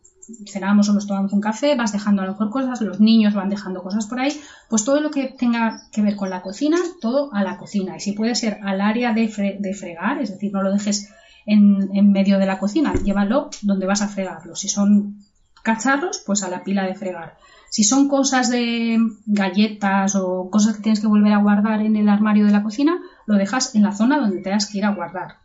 cenamos 0.46 0.88
o 0.88 0.92
nos 0.92 1.06
tomamos 1.06 1.32
un 1.32 1.40
café, 1.40 1.74
vas 1.74 1.92
dejando 1.92 2.22
a 2.22 2.26
lo 2.26 2.32
mejor 2.32 2.50
cosas, 2.50 2.80
los 2.80 3.00
niños 3.00 3.34
van 3.34 3.48
dejando 3.48 3.82
cosas 3.82 4.06
por 4.06 4.20
ahí, 4.20 4.40
pues 4.68 4.84
todo 4.84 5.00
lo 5.00 5.10
que 5.10 5.34
tenga 5.38 5.82
que 5.92 6.02
ver 6.02 6.16
con 6.16 6.30
la 6.30 6.42
cocina, 6.42 6.78
todo 7.00 7.32
a 7.32 7.42
la 7.42 7.58
cocina. 7.58 7.96
Y 7.96 8.00
si 8.00 8.12
puede 8.12 8.34
ser 8.34 8.58
al 8.62 8.80
área 8.80 9.12
de, 9.12 9.28
fregar, 9.28 10.20
es 10.20 10.30
decir, 10.30 10.52
no 10.52 10.62
lo 10.62 10.72
dejes 10.72 11.10
en, 11.46 12.12
medio 12.12 12.38
de 12.38 12.46
la 12.46 12.58
cocina, 12.58 12.92
llévalo 12.94 13.50
donde 13.62 13.86
vas 13.86 14.02
a 14.02 14.08
fregarlo. 14.08 14.56
Si 14.56 14.68
son 14.68 15.18
cacharros, 15.62 16.22
pues 16.24 16.42
a 16.42 16.48
la 16.48 16.64
pila 16.64 16.84
de 16.86 16.94
fregar. 16.94 17.36
Si 17.72 17.84
son 17.84 18.06
cosas 18.06 18.50
de 18.50 18.98
galletas 19.24 20.14
o 20.14 20.50
cosas 20.50 20.76
que 20.76 20.82
tienes 20.82 21.00
que 21.00 21.06
volver 21.06 21.32
a 21.32 21.40
guardar 21.40 21.80
en 21.80 21.96
el 21.96 22.10
armario 22.10 22.44
de 22.44 22.52
la 22.52 22.62
cocina, 22.62 23.00
lo 23.24 23.36
dejas 23.36 23.74
en 23.74 23.82
la 23.82 23.94
zona 23.94 24.18
donde 24.18 24.42
tengas 24.42 24.66
que 24.66 24.76
ir 24.76 24.84
a 24.84 24.94
guardar. 24.94 25.38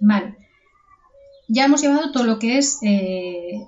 Vale. 0.00 0.38
Ya 1.46 1.66
hemos 1.66 1.82
llevado 1.82 2.10
todo 2.10 2.24
lo 2.24 2.38
que 2.38 2.56
es 2.56 2.78
eh, 2.80 3.66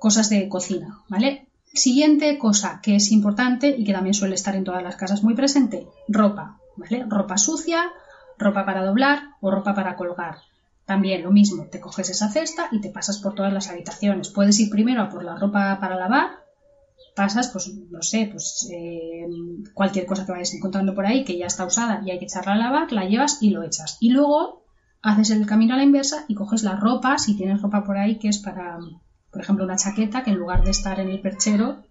cosas 0.00 0.30
de 0.30 0.48
cocina, 0.48 1.00
¿vale? 1.08 1.46
Siguiente 1.74 2.38
cosa 2.38 2.80
que 2.82 2.96
es 2.96 3.12
importante 3.12 3.68
y 3.76 3.84
que 3.84 3.92
también 3.92 4.14
suele 4.14 4.34
estar 4.34 4.56
en 4.56 4.64
todas 4.64 4.82
las 4.82 4.96
casas 4.96 5.22
muy 5.22 5.34
presente, 5.34 5.86
ropa, 6.08 6.58
¿vale? 6.78 7.04
Ropa 7.06 7.36
sucia, 7.36 7.92
ropa 8.38 8.64
para 8.64 8.82
doblar 8.82 9.36
o 9.42 9.50
ropa 9.50 9.74
para 9.74 9.96
colgar. 9.96 10.36
También 10.86 11.22
lo 11.22 11.30
mismo, 11.30 11.66
te 11.66 11.80
coges 11.80 12.10
esa 12.10 12.28
cesta 12.28 12.68
y 12.72 12.80
te 12.80 12.90
pasas 12.90 13.18
por 13.18 13.34
todas 13.34 13.52
las 13.52 13.68
habitaciones. 13.68 14.30
Puedes 14.30 14.58
ir 14.58 14.70
primero 14.70 15.02
a 15.02 15.08
por 15.08 15.24
la 15.24 15.36
ropa 15.36 15.78
para 15.80 15.96
lavar, 15.96 16.42
pasas, 17.14 17.48
pues 17.48 17.72
no 17.90 18.02
sé, 18.02 18.28
pues 18.30 18.68
eh, 18.72 19.26
cualquier 19.74 20.06
cosa 20.06 20.24
que 20.24 20.32
vayas 20.32 20.54
encontrando 20.54 20.94
por 20.94 21.06
ahí 21.06 21.24
que 21.24 21.38
ya 21.38 21.46
está 21.46 21.64
usada 21.64 22.02
y 22.04 22.10
hay 22.10 22.18
que 22.18 22.24
echarla 22.24 22.54
a 22.54 22.58
lavar, 22.58 22.92
la 22.92 23.04
llevas 23.04 23.42
y 23.42 23.50
lo 23.50 23.62
echas. 23.62 23.96
Y 24.00 24.10
luego 24.10 24.64
haces 25.02 25.30
el 25.30 25.46
camino 25.46 25.74
a 25.74 25.76
la 25.76 25.84
inversa 25.84 26.24
y 26.28 26.34
coges 26.34 26.62
la 26.62 26.76
ropa, 26.76 27.18
si 27.18 27.36
tienes 27.36 27.60
ropa 27.60 27.84
por 27.84 27.98
ahí 27.98 28.18
que 28.18 28.28
es 28.28 28.38
para, 28.38 28.78
por 29.30 29.42
ejemplo, 29.42 29.64
una 29.64 29.76
chaqueta 29.76 30.22
que 30.22 30.30
en 30.30 30.38
lugar 30.38 30.64
de 30.64 30.70
estar 30.70 31.00
en 31.00 31.08
el 31.08 31.20
perchero 31.20 31.82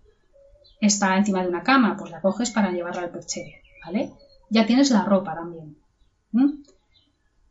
está 0.79 1.17
encima 1.17 1.43
de 1.43 1.49
una 1.49 1.63
cama, 1.63 1.95
pues 1.97 2.11
la 2.11 2.21
coges 2.21 2.51
para 2.51 2.71
llevarla 2.71 3.03
al 3.03 3.11
perchero, 3.11 3.51
¿vale? 3.85 4.13
Ya 4.49 4.65
tienes 4.65 4.89
la 4.91 5.05
ropa 5.05 5.35
también. 5.35 5.77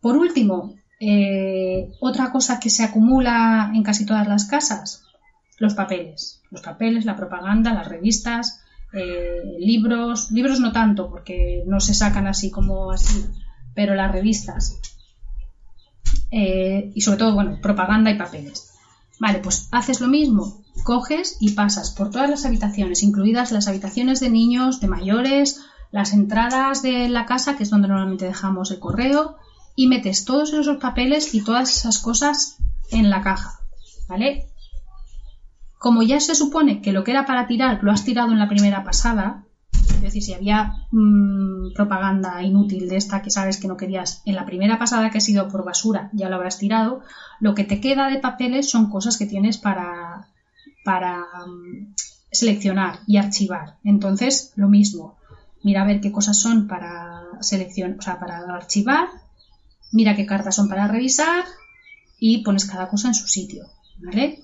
Por 0.01 0.17
último, 0.17 0.75
eh, 1.01 1.93
otra 1.99 2.31
cosa 2.31 2.61
que 2.61 2.69
se 2.69 2.85
acumula 2.85 3.73
en 3.75 3.83
casi 3.83 4.05
todas 4.05 4.29
las 4.29 4.45
casas, 4.45 5.03
los 5.59 5.75
papeles. 5.75 6.43
Los 6.51 6.61
papeles, 6.61 7.07
la 7.07 7.17
propaganda, 7.17 7.73
las 7.73 7.89
revistas, 7.89 8.61
eh, 8.93 9.57
libros, 9.59 10.31
libros 10.31 10.61
no 10.61 10.73
tanto 10.73 11.09
porque 11.09 11.63
no 11.67 11.81
se 11.81 11.95
sacan 11.95 12.27
así 12.27 12.51
como 12.51 12.91
así, 12.91 13.25
pero 13.75 13.95
las 13.95 14.13
revistas. 14.13 14.79
Eh, 16.31 16.93
y 16.95 17.01
sobre 17.01 17.19
todo, 17.19 17.35
bueno, 17.35 17.59
propaganda 17.63 18.11
y 18.11 18.19
papeles. 18.19 18.75
Vale, 19.19 19.39
pues 19.39 19.69
haces 19.71 20.01
lo 20.01 20.09
mismo, 20.09 20.63
coges 20.85 21.37
y 21.41 21.53
pasas 21.53 21.91
por 21.93 22.11
todas 22.11 22.29
las 22.29 22.45
habitaciones, 22.45 23.03
incluidas 23.03 23.53
las 23.53 23.69
habitaciones 23.69 24.21
de 24.21 24.31
niños, 24.31 24.81
de 24.81 24.89
mayores, 24.89 25.61
las 25.93 26.13
entradas 26.13 26.83
de 26.83 27.09
la 27.09 27.27
casa, 27.27 27.57
que 27.57 27.63
es 27.63 27.71
donde 27.71 27.89
normalmente 27.89 28.27
dejamos 28.27 28.71
el 28.71 28.79
correo, 28.79 29.37
y 29.77 29.89
metes 29.89 30.25
todos 30.25 30.53
esos 30.53 30.79
papeles 30.79 31.35
y 31.35 31.43
todas 31.43 31.75
esas 31.77 31.99
cosas 31.99 32.57
en 32.91 33.11
la 33.11 33.23
caja, 33.23 33.61
¿vale? 34.09 34.51
como 35.81 36.03
ya 36.03 36.21
se 36.21 36.35
supone 36.35 36.83
que 36.83 36.93
lo 36.93 37.05
que 37.05 37.11
era 37.11 37.25
para 37.25 37.47
tirar 37.47 37.83
lo 37.83 37.91
has 37.91 38.05
tirado 38.05 38.33
en 38.33 38.39
la 38.39 38.51
primera 38.51 38.85
pasada, 38.85 39.45
es 39.73 40.03
decir, 40.03 40.23
si 40.23 40.35
había 40.35 40.75
mm, 40.91 41.73
propaganda 41.73 42.43
inútil 42.43 42.87
de 42.87 42.97
esta 42.97 43.23
que 43.23 43.31
sabes 43.31 43.57
que 43.57 43.67
no 43.67 43.79
querías 43.79 44.21
en 44.27 44.35
la 44.35 44.45
primera 44.45 44.79
pasada 44.79 45.09
que 45.09 45.17
ha 45.17 45.23
sido 45.23 45.49
por 45.49 45.65
basura, 45.65 46.11
ya 46.13 46.29
lo 46.29 46.37
habrás 46.37 46.59
tirado, 46.59 47.01
lo 47.41 47.55
que 47.55 47.65
te 47.65 47.81
queda 47.81 48.09
de 48.09 48.19
papeles 48.19 48.69
son 48.69 48.91
cosas 48.91 49.17
que 49.17 49.25
tienes 49.25 49.57
para, 49.57 50.29
para 50.85 51.25
mm, 51.47 51.95
seleccionar 52.31 52.99
y 53.07 53.17
archivar. 53.17 53.77
Entonces, 53.83 54.53
lo 54.57 54.69
mismo. 54.69 55.17
Mira 55.63 55.81
a 55.81 55.87
ver 55.87 56.03
qué 56.03 56.13
cosas 56.13 56.39
son 56.39 56.69
para 56.69 57.23
seleccionar, 57.41 57.99
o 57.99 58.03
sea, 58.03 58.21
para 58.21 58.41
archivar, 58.55 59.09
mira 59.93 60.17
qué 60.17 60.27
cartas 60.27 60.57
son 60.57 60.69
para 60.69 60.89
revisar 60.89 61.45
y 62.19 62.43
pones 62.43 62.67
cada 62.67 62.89
cosa 62.89 63.09
en 63.09 63.15
su 63.15 63.27
sitio, 63.27 63.67
¿vale? 63.99 64.39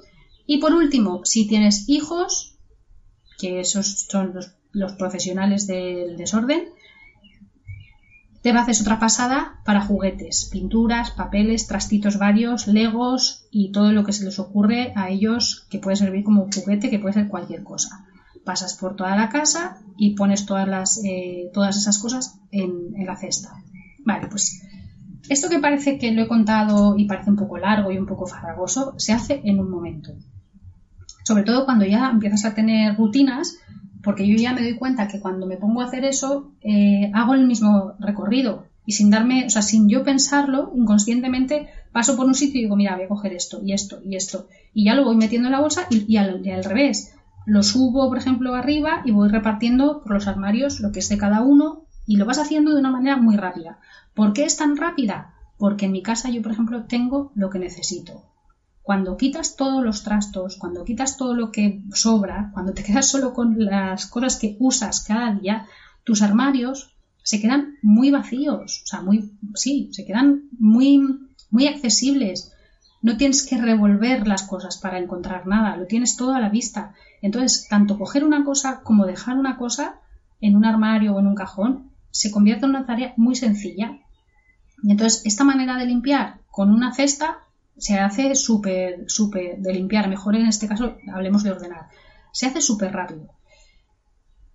Y 0.47 0.59
por 0.59 0.75
último, 0.75 1.23
si 1.25 1.47
tienes 1.47 1.89
hijos, 1.89 2.57
que 3.39 3.61
esos 3.61 4.07
son 4.09 4.35
los 4.73 4.93
profesionales 4.93 5.67
del 5.67 6.17
desorden, 6.17 6.69
te 8.43 8.51
haces 8.51 8.81
otra 8.81 9.01
pasada 9.01 9.61
para 9.65 9.83
juguetes, 9.83 10.49
pinturas, 10.53 11.11
papeles, 11.11 11.67
trastitos 11.67 12.17
varios, 12.17 12.69
legos 12.69 13.45
y 13.51 13.73
todo 13.73 13.91
lo 13.91 14.05
que 14.05 14.13
se 14.13 14.25
les 14.25 14.39
ocurre 14.39 14.93
a 14.95 15.11
ellos 15.11 15.67
que 15.69 15.81
puede 15.81 15.97
servir 15.97 16.23
como 16.23 16.49
juguete, 16.55 16.89
que 16.89 17.01
puede 17.01 17.15
ser 17.15 17.29
cualquier 17.29 17.65
cosa. 17.65 18.07
Pasas 18.45 18.75
por 18.75 18.95
toda 18.95 19.17
la 19.17 19.29
casa 19.31 19.79
y 19.99 20.15
pones 20.15 20.47
todas, 20.47 20.69
las, 20.69 21.01
eh, 21.05 21.51
todas 21.53 21.77
esas 21.77 21.99
cosas 21.99 22.39
en 22.53 22.93
la 23.05 23.17
cesta. 23.17 23.51
Vale, 24.05 24.29
pues 24.29 24.63
esto 25.29 25.49
que 25.49 25.59
parece 25.59 25.99
que 25.99 26.13
lo 26.13 26.23
he 26.23 26.29
contado 26.29 26.97
y 26.97 27.07
parece 27.07 27.31
un 27.31 27.37
poco 27.37 27.59
largo 27.59 27.91
y 27.91 27.99
un 27.99 28.07
poco 28.07 28.27
farragoso, 28.27 28.95
se 28.97 29.13
hace 29.13 29.41
en 29.45 29.61
un 29.61 29.71
momento. 29.71 30.13
Sobre 31.25 31.43
todo 31.43 31.65
cuando 31.65 31.85
ya 31.85 32.09
empiezas 32.11 32.45
a 32.45 32.55
tener 32.55 32.97
rutinas 32.97 33.59
porque 34.07 34.29
yo 34.29 34.37
ya 34.37 34.53
me 34.53 34.63
doy 34.63 34.77
cuenta 34.77 35.09
que 35.09 35.19
cuando 35.19 35.47
me 35.47 35.57
pongo 35.57 35.81
a 35.81 35.87
hacer 35.87 36.05
eso, 36.05 36.53
eh, 36.61 37.11
hago 37.13 37.35
el 37.35 37.45
mismo 37.45 37.95
recorrido. 37.99 38.67
Y 38.87 38.93
sin 38.93 39.11
darme, 39.11 39.47
o 39.47 39.51
sea, 39.51 39.63
sin 39.63 39.89
yo 39.89 40.05
pensarlo, 40.05 40.71
inconscientemente 40.77 41.67
paso 41.91 42.17
por 42.17 42.27
un 42.27 42.37
sitio 42.37 42.61
y 42.61 42.63
digo, 42.63 42.77
mira, 42.77 42.95
voy 42.95 43.07
a 43.07 43.09
coger 43.09 43.33
esto 43.33 43.61
y 43.65 43.73
esto 43.73 43.99
y 44.05 44.15
esto. 44.15 44.47
Y 44.73 44.85
ya 44.85 44.95
lo 44.95 45.05
voy 45.05 45.17
metiendo 45.17 45.49
en 45.49 45.53
la 45.53 45.61
bolsa 45.61 45.89
y, 45.91 46.17
al, 46.19 46.45
revés. 46.63 47.15
Lo 47.47 47.65
subo, 47.65 48.09
por 48.09 48.19
ejemplo, 48.19 48.55
arriba 48.55 49.03
y 49.05 49.11
voy 49.11 49.29
repartiendo 49.29 50.03
por 50.03 50.13
los 50.13 50.29
armarios 50.29 50.79
lo 50.79 50.93
que 50.93 51.01
es 51.01 51.09
de 51.09 51.19
cada 51.19 51.41
uno 51.41 51.86
y 52.07 52.17
lo 52.17 52.25
vas 52.25 52.39
haciendo 52.39 52.73
de 52.73 52.81
una 52.81 52.91
manera 52.91 53.17
muy 53.17 53.37
rápida. 53.37 53.81
¿Por 54.15 54.33
qué 54.33 54.45
es 54.45 54.57
tan 54.57 54.77
rápida? 54.77 55.35
Porque 55.59 55.87
en 55.87 55.93
mi 55.93 56.03
casa 56.03 56.31
yo, 56.31 56.43
por 56.43 56.53
ejemplo, 56.53 56.85
tengo 56.85 57.33
lo 57.35 57.51
que 57.51 57.59
necesito. 57.59 58.23
Cuando 58.83 59.17
quitas 59.17 59.57
todos 59.57 59.85
los 59.85 60.05
trastos, 60.05 60.57
cuando 60.57 60.85
quitas 60.85 61.17
todo 61.17 61.35
lo 61.35 61.51
que 61.51 61.83
sobra, 61.93 62.51
cuando 62.55 62.73
te 62.73 62.85
quedas 62.85 63.09
solo 63.09 63.35
con 63.35 63.57
las 63.59 64.07
cosas 64.07 64.37
que 64.37 64.57
usas 64.61 65.05
cada 65.05 65.35
día, 65.35 65.67
tus 66.05 66.23
armarios 66.23 66.97
se 67.23 67.41
quedan 67.41 67.75
muy 67.83 68.13
vacíos, 68.13 68.83
o 68.85 68.87
sea, 68.87 69.03
muy, 69.03 69.33
sí, 69.57 69.91
se 69.93 70.05
quedan 70.05 70.45
muy, 70.61 71.03
muy 71.51 71.67
accesibles. 71.67 72.53
No 73.03 73.17
tienes 73.17 73.45
que 73.45 73.59
revolver 73.59 74.29
las 74.29 74.45
cosas 74.45 74.79
para 74.79 74.99
encontrar 74.99 75.49
nada, 75.49 75.77
lo 75.77 75.87
tienes 75.87 76.17
todo 76.17 76.35
a 76.35 76.41
la 76.41 76.51
vista. 76.51 76.95
Entonces, 77.23 77.67
tanto 77.69 77.99
coger 77.99 78.25
una 78.25 78.45
cosa 78.45 78.83
como 78.85 79.07
dejar 79.07 79.37
una 79.39 79.57
cosa 79.57 79.99
en 80.41 80.55
un 80.55 80.65
armario 80.65 81.15
o 81.15 81.19
en 81.19 81.27
un 81.27 81.35
cajón 81.35 81.86
se 82.17 82.31
convierte 82.31 82.65
en 82.65 82.71
una 82.71 82.87
tarea 82.87 83.13
muy 83.17 83.35
sencilla. 83.35 83.99
Y 84.83 84.91
entonces, 84.91 85.23
esta 85.25 85.45
manera 85.45 85.77
de 85.77 85.87
limpiar 85.87 86.41
con 86.51 86.71
una 86.71 86.95
cesta 86.95 87.39
se 87.77 87.99
hace 87.99 88.35
súper, 88.35 89.05
súper 89.09 89.59
de 89.59 89.75
limpiar, 89.75 90.09
mejor 90.09 90.35
en 90.37 90.47
este 90.47 90.67
caso 90.67 90.97
hablemos 91.13 91.43
de 91.43 91.51
ordenar, 91.51 91.89
se 92.33 92.47
hace 92.47 92.61
súper 92.61 92.93
rápido. 92.93 93.29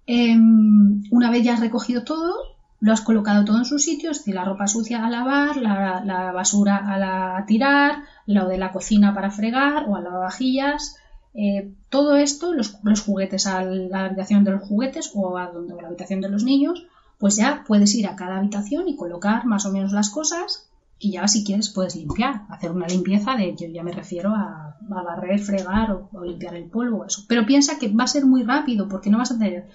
Em, 0.07 1.03
una 1.11 1.29
vez 1.29 1.43
ya 1.43 1.53
has 1.53 1.59
recogido 1.59 2.03
todo, 2.03 2.33
lo 2.79 2.91
has 2.91 3.01
colocado 3.01 3.45
todo 3.45 3.59
en 3.59 3.65
sus 3.65 3.83
sitios, 3.83 4.25
la 4.25 4.43
ropa 4.43 4.67
sucia 4.67 5.05
a 5.05 5.09
lavar, 5.09 5.57
la, 5.57 6.31
basura 6.33 7.37
a, 7.37 7.45
tirar, 7.45 8.03
lo 8.25 8.47
de 8.47 8.57
la 8.57 8.71
cocina 8.71 9.13
para 9.13 9.29
fregar 9.29 9.85
o 9.87 9.95
a 9.95 10.01
lavavajillas, 10.01 10.97
eh, 11.35 11.71
todo 11.89 12.15
esto, 12.15 12.53
los, 12.53 12.79
juguetes 13.05 13.45
a 13.45 13.63
la 13.63 14.05
habitación 14.05 14.43
de 14.43 14.51
los 14.51 14.67
juguetes 14.67 15.11
o 15.13 15.37
a, 15.37 15.51
donde, 15.51 15.73
a 15.73 15.81
la 15.83 15.87
habitación 15.89 16.21
de 16.21 16.29
los 16.29 16.43
niños, 16.43 16.87
pues 17.21 17.35
ya 17.35 17.63
puedes 17.67 17.93
ir 17.93 18.07
a 18.07 18.15
cada 18.15 18.39
habitación 18.39 18.89
y 18.89 18.95
colocar 18.95 19.45
más 19.45 19.67
o 19.67 19.71
menos 19.71 19.91
las 19.93 20.09
cosas 20.09 20.67
y 20.97 21.11
ya 21.13 21.27
si 21.27 21.43
quieres 21.43 21.69
puedes 21.69 21.95
limpiar, 21.95 22.45
hacer 22.49 22.71
una 22.71 22.87
limpieza 22.87 23.35
de, 23.35 23.55
yo 23.55 23.67
ya 23.67 23.83
me 23.83 23.91
refiero 23.91 24.33
a, 24.35 24.75
barrer, 24.81 25.39
fregar 25.39 25.91
o, 25.91 26.23
limpiar 26.23 26.55
el 26.55 26.65
polvo 26.65 26.97
o 27.01 27.05
eso. 27.05 27.23
Pero 27.27 27.45
piensa 27.45 27.77
que 27.77 27.89
va 27.89 28.05
a 28.05 28.07
ser 28.07 28.25
muy 28.25 28.43
rápido 28.43 28.87
porque 28.87 29.11
no 29.11 29.19
vas 29.19 29.31
a 29.31 29.37
tener 29.37 29.69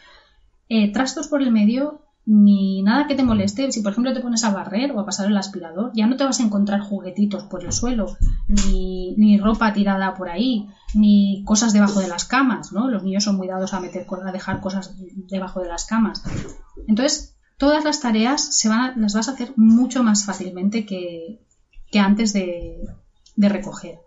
eh, 0.68 0.92
trastos 0.92 1.28
por 1.28 1.40
el 1.40 1.52
medio 1.52 2.02
ni 2.26 2.82
nada 2.82 3.06
que 3.06 3.14
te 3.14 3.22
moleste. 3.22 3.70
Si 3.70 3.80
por 3.80 3.92
ejemplo 3.92 4.12
te 4.12 4.20
pones 4.20 4.42
a 4.42 4.50
barrer 4.50 4.90
o 4.90 4.98
a 4.98 5.06
pasar 5.06 5.28
el 5.28 5.36
aspirador, 5.36 5.92
ya 5.94 6.08
no 6.08 6.16
te 6.16 6.24
vas 6.24 6.40
a 6.40 6.42
encontrar 6.42 6.80
juguetitos 6.80 7.44
por 7.44 7.64
el 7.64 7.72
suelo, 7.72 8.16
ni, 8.48 9.14
ni 9.16 9.38
ropa 9.38 9.72
tirada 9.72 10.14
por 10.14 10.28
ahí, 10.28 10.68
ni 10.94 11.44
cosas 11.44 11.72
debajo 11.72 12.00
de 12.00 12.08
las 12.08 12.24
camas, 12.24 12.72
¿no? 12.72 12.90
Los 12.90 13.04
niños 13.04 13.22
son 13.22 13.36
muy 13.36 13.46
dados 13.46 13.72
a 13.72 13.80
meter, 13.80 14.06
a 14.24 14.32
dejar 14.32 14.60
cosas 14.60 14.96
debajo 15.28 15.60
de 15.60 15.68
las 15.68 15.86
camas. 15.86 16.24
Entonces, 16.88 17.35
todas 17.58 17.84
las 17.84 18.00
tareas 18.00 18.58
se 18.58 18.68
van 18.68 19.00
las 19.00 19.14
vas 19.14 19.28
a 19.28 19.32
hacer 19.32 19.52
mucho 19.56 20.02
más 20.02 20.24
fácilmente 20.24 20.84
que, 20.84 21.40
antes 21.98 22.32
de, 22.32 22.78
recoger. 23.36 24.00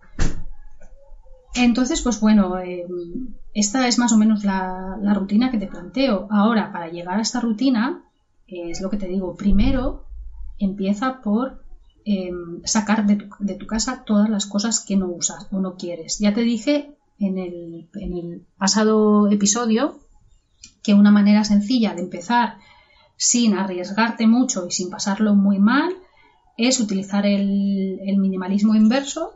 Entonces, 1.56 2.02
pues 2.02 2.20
bueno, 2.20 2.60
em, 2.60 3.34
esta 3.54 3.88
es 3.88 3.98
más 3.98 4.14
o 4.14 4.18
menos 4.18 4.44
la, 4.44 4.98
rutina 5.16 5.50
que 5.50 5.58
te 5.58 5.68
planteo. 5.68 6.28
Ahora, 6.30 6.72
para 6.72 6.90
llegar 6.90 7.18
a 7.18 7.22
esta 7.22 7.40
rutina, 7.40 8.04
es 8.48 8.82
lo 8.82 8.90
que 8.90 8.98
te 8.98 9.08
digo, 9.08 9.36
primero 9.36 10.06
empieza 10.60 11.22
por 11.22 11.64
em, 12.06 12.62
sacar 12.64 13.06
de 13.08 13.16
tu, 13.16 13.28
de 13.40 13.56
tu, 13.56 13.66
casa 13.66 14.04
todas 14.06 14.30
las 14.30 14.46
cosas 14.46 14.80
que 14.82 14.98
no 14.98 15.08
usas 15.08 15.48
o 15.52 15.60
no 15.60 15.76
quieres. 15.76 16.20
Ya 16.20 16.34
te 16.34 16.42
dije 16.42 16.96
en 17.18 17.38
el, 17.38 17.90
en 17.96 18.14
el 18.14 18.46
pasado 18.58 19.28
episodio 19.30 20.00
que 20.84 20.94
una 20.94 21.12
manera 21.12 21.44
sencilla 21.44 21.94
de 21.94 22.02
empezar 22.02 22.58
sin 23.19 23.53
arriesgarte 23.53 24.27
mucho 24.27 24.65
y 24.65 24.71
sin 24.71 24.89
pasarlo 24.89 25.36
muy 25.36 25.60
mal, 25.60 25.93
es 26.58 26.79
utilizar 26.79 27.25
el, 27.25 27.99
minimalismo 28.17 28.75
inverso, 28.75 29.34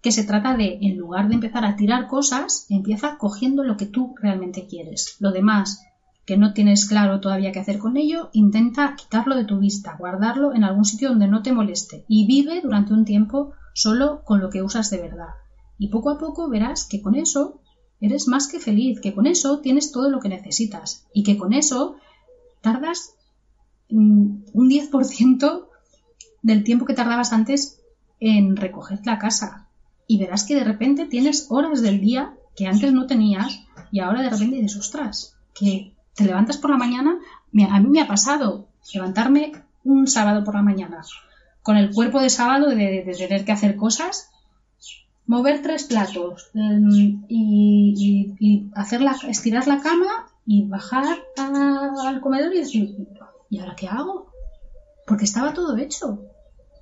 que 0.00 0.12
se 0.12 0.22
trata 0.22 0.56
de, 0.56 0.78
en 0.82 0.96
lugar 0.96 1.28
de 1.28 1.34
empezar 1.34 1.64
a 1.64 1.74
tirar 1.74 2.06
cosas, 2.06 2.66
empieza 2.68 3.18
cogiendo 3.18 3.64
lo 3.64 3.76
que 3.76 3.86
tú 3.86 4.14
realmente 4.22 4.66
quieres. 4.68 5.16
Lo 5.18 5.32
demás, 5.32 5.84
que 6.24 6.36
no 6.36 6.52
tienes 6.52 6.86
claro 6.86 7.20
todavía 7.20 7.50
qué 7.50 7.58
hacer 7.58 7.78
con 7.78 7.96
ello, 7.96 8.30
intenta 8.32 8.94
quitarlo 8.94 9.34
de 9.34 9.44
tu 9.44 9.58
vista, 9.58 9.96
guardarlo 9.98 10.54
en 10.54 10.62
algún 10.62 10.84
sitio 10.84 11.08
donde 11.08 11.26
no 11.26 11.42
te 11.42 11.52
moleste 11.52 12.04
y 12.06 12.26
vive 12.26 12.60
durante 12.62 12.92
un 12.92 13.04
tiempo 13.04 13.52
solo 13.72 14.22
con 14.24 14.40
lo 14.40 14.48
que 14.48 14.62
usas 14.62 14.90
de 14.90 14.98
verdad. 14.98 15.34
Y 15.76 15.88
poco 15.88 16.10
a 16.10 16.18
poco 16.18 16.48
verás 16.48 16.84
que 16.84 17.02
con 17.02 17.16
eso 17.16 17.60
eres 18.00 18.28
más 18.28 18.46
que 18.46 18.60
feliz, 18.60 19.00
que 19.00 19.12
con 19.12 19.26
eso 19.26 19.58
tienes 19.58 19.90
todo 19.90 20.08
lo 20.08 20.20
que 20.20 20.28
necesitas 20.28 21.06
y 21.12 21.24
que 21.24 21.36
con 21.36 21.52
eso 21.52 21.96
tardas 22.60 23.14
un 23.90 24.44
10% 24.54 25.66
del 26.42 26.64
tiempo 26.64 26.84
que 26.84 26.94
tardabas 26.94 27.32
antes 27.32 27.80
en 28.20 28.56
recoger 28.56 29.00
la 29.04 29.18
casa. 29.18 29.68
Y 30.06 30.18
verás 30.18 30.44
que 30.44 30.54
de 30.54 30.64
repente 30.64 31.06
tienes 31.06 31.46
horas 31.50 31.82
del 31.82 32.00
día 32.00 32.34
que 32.56 32.66
antes 32.66 32.92
no 32.92 33.06
tenías 33.06 33.60
y 33.90 34.00
ahora 34.00 34.22
de 34.22 34.30
repente 34.30 34.56
dices, 34.56 34.76
ostras, 34.76 35.36
que 35.54 35.94
te 36.14 36.24
levantas 36.24 36.58
por 36.58 36.70
la 36.70 36.76
mañana. 36.76 37.18
A 37.70 37.80
mí 37.80 37.88
me 37.88 38.00
ha 38.00 38.06
pasado 38.06 38.68
levantarme 38.92 39.52
un 39.84 40.06
sábado 40.06 40.44
por 40.44 40.54
la 40.54 40.62
mañana 40.62 41.02
con 41.64 41.78
el 41.78 41.94
cuerpo 41.94 42.20
de 42.20 42.28
sábado 42.28 42.68
de, 42.68 43.10
tener 43.16 43.44
que 43.46 43.52
hacer 43.52 43.74
cosas, 43.74 44.30
mover 45.26 45.62
tres 45.62 45.84
platos 45.84 46.50
em, 46.52 47.24
y, 47.26 48.68
hacer 48.74 49.00
estirar 49.28 49.66
la 49.66 49.80
cama 49.80 50.26
y 50.44 50.68
bajar 50.68 51.06
al 51.38 52.20
comedor 52.20 52.54
y 52.54 52.58
decir, 52.58 52.94
¿y 53.50 53.58
ahora 53.58 53.76
qué 53.76 53.88
hago? 53.88 54.30
Porque 55.06 55.24
estaba 55.24 55.54
todo 55.54 55.76
hecho. 55.76 56.20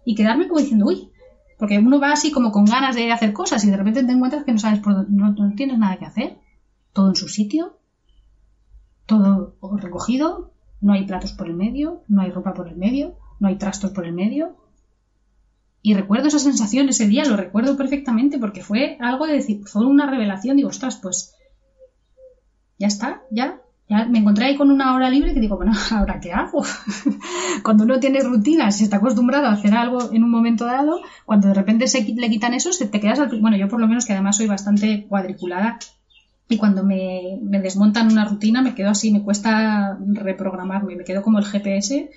Y 0.04 0.14
quedarme 0.14 0.48
como 0.48 0.60
diciendo, 0.60 0.86
uy, 0.86 1.10
porque 1.58 1.78
uno 1.78 2.00
va 2.00 2.12
así 2.12 2.32
como 2.32 2.50
con 2.50 2.64
ganas 2.64 2.96
de 2.96 3.12
hacer 3.12 3.32
cosas 3.32 3.64
y 3.64 3.70
de 3.70 3.76
repente 3.76 4.02
te 4.02 4.12
encuentras 4.12 4.44
que 4.44 4.52
no 4.52 4.58
sabes 4.58 4.80
por 4.80 4.94
dónde, 4.94 5.12
no, 5.12 5.54
tienes 5.54 5.78
nada 5.78 5.96
que 5.98 6.06
hacer. 6.06 6.38
Todo 6.92 7.08
en 7.08 7.16
su 7.16 7.28
sitio, 7.28 7.78
todo 9.06 9.56
recogido, 9.76 10.52
no 10.80 10.92
hay 10.92 11.06
platos 11.06 11.32
por 11.32 11.46
el 11.46 11.54
medio, 11.54 12.02
no 12.08 12.22
hay 12.22 12.30
ropa 12.30 12.52
por 12.52 12.68
el 12.68 12.76
medio, 12.76 13.16
no 13.38 13.48
hay 13.48 13.56
trastos 13.56 13.92
por 13.92 14.04
el 14.06 14.12
medio. 14.12 14.56
Y 15.82 15.94
recuerdo 15.94 16.28
esa 16.28 16.38
sensación 16.38 16.88
ese 16.88 17.06
día, 17.06 17.24
lo 17.24 17.36
recuerdo 17.36 17.76
perfectamente 17.76 18.38
porque 18.38 18.62
fue 18.62 18.96
algo 19.00 19.26
de 19.26 19.34
decir, 19.34 19.64
fue 19.66 19.86
una 19.86 20.10
revelación, 20.10 20.56
digo, 20.56 20.68
ostras, 20.68 20.96
pues 20.96 21.34
ya 22.78 22.88
está, 22.88 23.22
ya 23.30 23.62
me 23.88 24.18
encontré 24.18 24.46
ahí 24.46 24.56
con 24.56 24.70
una 24.70 24.94
hora 24.94 25.10
libre 25.10 25.34
que 25.34 25.40
digo, 25.40 25.56
bueno, 25.56 25.72
¿ahora 25.90 26.20
qué 26.20 26.32
hago? 26.32 26.64
cuando 27.62 27.84
uno 27.84 28.00
tiene 28.00 28.20
rutinas 28.20 28.80
y 28.80 28.84
está 28.84 28.96
acostumbrado 28.96 29.46
a 29.46 29.52
hacer 29.52 29.74
algo 29.74 30.12
en 30.12 30.24
un 30.24 30.30
momento 30.30 30.64
dado, 30.64 31.00
cuando 31.26 31.48
de 31.48 31.54
repente 31.54 31.86
se 31.86 32.02
le 32.02 32.30
quitan 32.30 32.54
eso, 32.54 32.72
se 32.72 32.86
te 32.86 33.00
quedas 33.00 33.18
al... 33.18 33.40
Bueno, 33.40 33.56
yo 33.56 33.68
por 33.68 33.80
lo 33.80 33.88
menos 33.88 34.06
que 34.06 34.12
además 34.12 34.36
soy 34.36 34.46
bastante 34.46 35.06
cuadriculada, 35.08 35.78
y 36.48 36.58
cuando 36.58 36.84
me, 36.84 37.38
me, 37.40 37.60
desmontan 37.60 38.12
una 38.12 38.26
rutina 38.26 38.60
me 38.60 38.74
quedo 38.74 38.90
así, 38.90 39.10
me 39.10 39.22
cuesta 39.22 39.98
reprogramarme, 40.00 40.96
me 40.96 41.04
quedo 41.04 41.22
como 41.22 41.38
el 41.38 41.46
GPS 41.46 42.10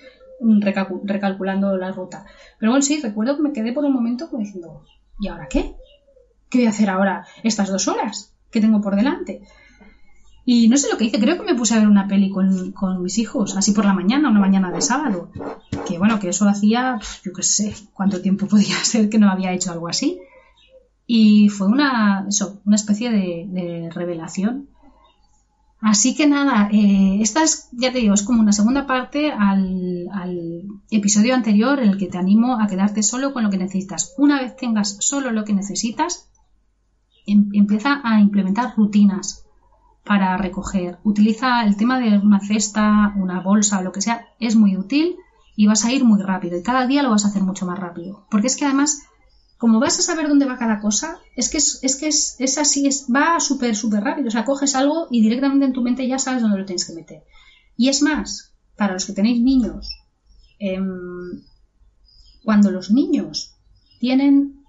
recalculando 1.04 1.76
la 1.76 1.92
ruta. 1.92 2.26
Pero 2.58 2.72
bueno, 2.72 2.82
sí, 2.82 3.00
recuerdo 3.00 3.36
que 3.36 3.42
me 3.42 3.52
quedé 3.52 3.72
por 3.72 3.84
un 3.84 3.92
momento 3.92 4.28
como 4.28 4.42
diciendo, 4.42 4.84
¿y 5.20 5.28
ahora 5.28 5.48
qué? 5.48 5.74
¿Qué 6.50 6.58
voy 6.58 6.66
a 6.66 6.70
hacer 6.70 6.90
ahora 6.90 7.26
estas 7.42 7.70
dos 7.70 7.88
horas 7.88 8.34
que 8.50 8.60
tengo 8.60 8.80
por 8.80 8.96
delante? 8.96 9.42
Y 10.48 10.68
no 10.68 10.76
sé 10.76 10.88
lo 10.88 10.96
que 10.96 11.06
hice, 11.06 11.18
creo 11.18 11.36
que 11.36 11.42
me 11.42 11.56
puse 11.56 11.74
a 11.74 11.80
ver 11.80 11.88
una 11.88 12.06
peli 12.06 12.30
con, 12.30 12.70
con 12.70 13.02
mis 13.02 13.18
hijos, 13.18 13.56
así 13.56 13.72
por 13.72 13.84
la 13.84 13.92
mañana, 13.92 14.30
una 14.30 14.38
mañana 14.38 14.70
de 14.70 14.80
sábado. 14.80 15.28
Que 15.88 15.98
bueno, 15.98 16.20
que 16.20 16.28
eso 16.28 16.48
hacía, 16.48 17.00
yo 17.24 17.32
qué 17.32 17.42
sé, 17.42 17.74
cuánto 17.92 18.22
tiempo 18.22 18.46
podía 18.48 18.76
ser 18.76 19.10
que 19.10 19.18
no 19.18 19.28
había 19.28 19.52
hecho 19.52 19.72
algo 19.72 19.88
así. 19.88 20.20
Y 21.04 21.48
fue 21.48 21.66
una, 21.66 22.26
eso, 22.28 22.60
una 22.64 22.76
especie 22.76 23.10
de, 23.10 23.90
revelación. 23.92 24.68
Así 25.80 26.14
que 26.14 26.28
nada, 26.28 26.68
eh, 26.72 27.18
esta 27.20 27.42
es, 27.42 27.68
ya 27.72 27.92
te 27.92 27.98
digo, 27.98 28.14
es 28.14 28.22
como 28.22 28.40
una 28.40 28.52
segunda 28.52 28.86
parte 28.86 29.32
al, 29.32 30.08
al, 30.12 30.62
episodio 30.90 31.34
anterior 31.34 31.80
en 31.80 31.88
el 31.90 31.98
que 31.98 32.06
te 32.06 32.18
animo 32.18 32.60
a 32.60 32.68
quedarte 32.68 33.02
solo 33.02 33.32
con 33.32 33.42
lo 33.42 33.50
que 33.50 33.58
necesitas. 33.58 34.14
Una 34.16 34.40
vez 34.40 34.54
tengas 34.54 34.96
solo 35.00 35.32
lo 35.32 35.44
que 35.44 35.54
necesitas, 35.54 36.30
em, 37.26 37.50
empieza 37.52 38.00
a 38.04 38.20
implementar 38.20 38.74
rutinas 38.76 39.45
para 40.06 40.36
recoger. 40.36 40.98
Utiliza 41.04 41.64
el 41.64 41.76
tema 41.76 41.98
de 41.98 42.18
una 42.18 42.40
cesta, 42.40 43.12
una 43.16 43.40
bolsa 43.40 43.82
lo 43.82 43.92
que 43.92 44.00
sea, 44.00 44.28
es 44.40 44.56
muy 44.56 44.76
útil 44.76 45.16
y 45.56 45.66
vas 45.66 45.84
a 45.84 45.92
ir 45.92 46.04
muy 46.04 46.22
rápido 46.22 46.56
y 46.56 46.62
cada 46.62 46.86
día 46.86 47.02
lo 47.02 47.10
vas 47.10 47.24
a 47.24 47.28
hacer 47.28 47.42
mucho 47.42 47.66
más 47.66 47.78
rápido. 47.78 48.26
Porque 48.30 48.46
es 48.46 48.56
que 48.56 48.64
además 48.64 49.02
como 49.58 49.80
vas 49.80 49.98
a 49.98 50.02
saber 50.02 50.28
dónde 50.28 50.44
va 50.44 50.58
cada 50.58 50.80
cosa, 50.80 51.18
es 51.34 51.48
que 51.48 51.58
es, 51.58 51.78
es 51.82 51.96
que 51.96 52.08
es, 52.08 52.36
es, 52.38 52.58
así, 52.58 52.86
es, 52.86 53.06
va 53.14 53.40
súper, 53.40 53.74
súper 53.74 54.04
rápido. 54.04 54.28
O 54.28 54.30
sea, 54.30 54.44
coges 54.44 54.74
algo 54.74 55.08
y 55.10 55.22
directamente 55.22 55.64
en 55.64 55.72
tu 55.72 55.82
mente 55.82 56.06
ya 56.06 56.18
sabes 56.18 56.42
dónde 56.42 56.58
lo 56.58 56.66
tienes 56.66 56.86
que 56.86 56.92
meter. 56.94 57.22
Y 57.76 57.88
es 57.88 58.02
más, 58.02 58.52
para 58.76 58.92
los 58.92 59.06
que 59.06 59.14
tenéis 59.14 59.40
niños, 59.40 59.88
eh, 60.58 60.78
cuando 62.44 62.70
los 62.70 62.90
niños 62.90 63.54
tienen 63.98 64.62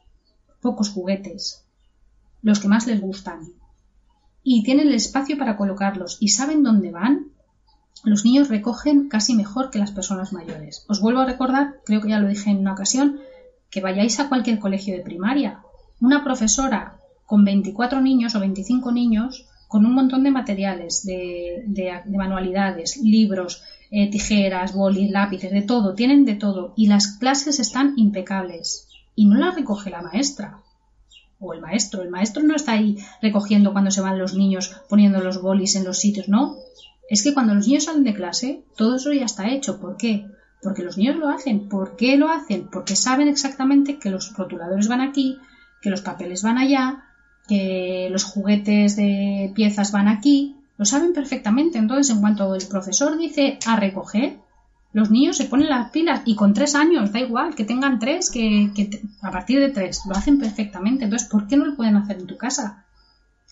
pocos 0.61 0.89
juguetes, 0.89 1.65
los 2.41 2.59
que 2.59 2.69
más 2.69 2.87
les 2.87 3.01
gustan, 3.01 3.41
y 4.49 4.63
tienen 4.63 4.87
el 4.87 4.93
espacio 4.93 5.37
para 5.37 5.57
colocarlos 5.57 6.15
y 6.21 6.29
saben 6.29 6.63
dónde 6.63 6.89
van, 6.89 7.25
los 8.05 8.23
niños 8.23 8.47
recogen 8.47 9.09
casi 9.09 9.35
mejor 9.35 9.71
que 9.71 9.77
las 9.77 9.91
personas 9.91 10.31
mayores. 10.31 10.85
Os 10.87 11.01
vuelvo 11.01 11.19
a 11.19 11.25
recordar, 11.25 11.81
creo 11.83 11.99
que 11.99 12.07
ya 12.07 12.19
lo 12.19 12.29
dije 12.29 12.49
en 12.49 12.59
una 12.59 12.71
ocasión, 12.71 13.19
que 13.69 13.81
vayáis 13.81 14.21
a 14.21 14.29
cualquier 14.29 14.59
colegio 14.59 14.95
de 14.95 15.03
primaria. 15.03 15.59
Una 15.99 16.23
profesora 16.23 16.95
con 17.25 17.43
24 17.43 17.99
niños 17.99 18.35
o 18.35 18.39
25 18.39 18.89
niños 18.93 19.49
con 19.67 19.85
un 19.85 19.93
montón 19.93 20.23
de 20.23 20.31
materiales, 20.31 21.05
de, 21.05 22.01
manualidades, 22.07 22.95
libros, 23.03 23.63
eh, 23.91 24.09
tijeras, 24.09 24.73
bolis, 24.73 25.11
lápices, 25.11 25.51
de 25.51 25.63
todo, 25.63 25.93
tienen 25.93 26.23
de 26.23 26.35
todo. 26.35 26.71
Y 26.77 26.87
las 26.87 27.17
clases 27.17 27.59
están 27.59 27.95
impecables. 27.97 28.87
Y 29.13 29.25
no 29.25 29.35
las 29.35 29.55
recoge 29.55 29.89
la 29.89 30.01
maestra 30.01 30.61
o 31.39 31.53
el 31.53 31.61
maestro. 31.61 32.01
El 32.01 32.09
maestro 32.09 32.43
no 32.43 32.55
está 32.55 32.73
ahí 32.73 32.97
recogiendo 33.21 33.73
cuando 33.73 33.91
se 33.91 34.01
van 34.01 34.19
los 34.19 34.33
niños, 34.33 34.81
poniendo 34.89 35.21
los 35.21 35.41
bolis 35.41 35.75
en 35.75 35.83
los 35.83 35.99
sitios, 35.99 36.29
no. 36.29 36.55
Es 37.09 37.23
que 37.23 37.33
cuando 37.33 37.53
los 37.53 37.67
niños 37.67 37.85
salen 37.85 38.03
de 38.03 38.13
clase, 38.13 38.63
todo 38.75 38.95
eso 38.97 39.13
ya 39.13 39.25
está 39.25 39.49
hecho. 39.49 39.79
¿Por 39.79 39.97
qué? 39.97 40.25
Porque 40.61 40.83
los 40.83 40.97
niños 40.97 41.15
lo 41.15 41.29
hacen. 41.29 41.69
¿Por 41.69 41.95
qué 41.95 42.17
lo 42.17 42.29
hacen? 42.29 42.67
Porque 42.71 42.95
saben 42.95 43.27
exactamente 43.27 43.97
que 43.97 44.09
los 44.09 44.35
rotuladores 44.35 44.87
van 44.87 45.01
aquí, 45.01 45.37
que 45.81 45.89
los 45.89 46.01
papeles 46.01 46.43
van 46.43 46.57
allá, 46.57 47.05
que 47.47 48.09
los 48.11 48.25
juguetes 48.25 48.95
de 48.97 49.51
piezas 49.55 49.91
van 49.91 50.07
aquí. 50.07 50.57
Lo 50.77 50.85
saben 50.85 51.13
perfectamente. 51.13 51.77
Entonces, 51.77 52.13
en 52.13 52.19
cuanto 52.19 52.53
el 52.55 52.67
profesor 52.67 53.17
dice 53.17 53.57
a 53.65 53.77
recoger, 53.77 54.39
los 54.93 55.11
niños 55.11 55.37
se 55.37 55.45
ponen 55.45 55.69
las 55.69 55.91
pilas 55.91 56.21
y 56.25 56.35
con 56.35 56.53
tres 56.53 56.73
años, 56.75 57.11
da 57.11 57.19
igual, 57.19 57.55
que 57.55 57.65
tengan 57.65 57.99
tres, 57.99 58.29
que, 58.31 58.71
a 59.21 59.31
partir 59.31 59.59
de 59.59 59.69
tres, 59.69 60.01
lo 60.05 60.15
hacen 60.15 60.39
perfectamente. 60.39 61.05
Entonces, 61.05 61.27
¿por 61.27 61.47
qué 61.47 61.57
no 61.57 61.65
lo 61.65 61.75
pueden 61.75 61.95
hacer 61.95 62.17
en 62.17 62.27
tu 62.27 62.37
casa? 62.37 62.85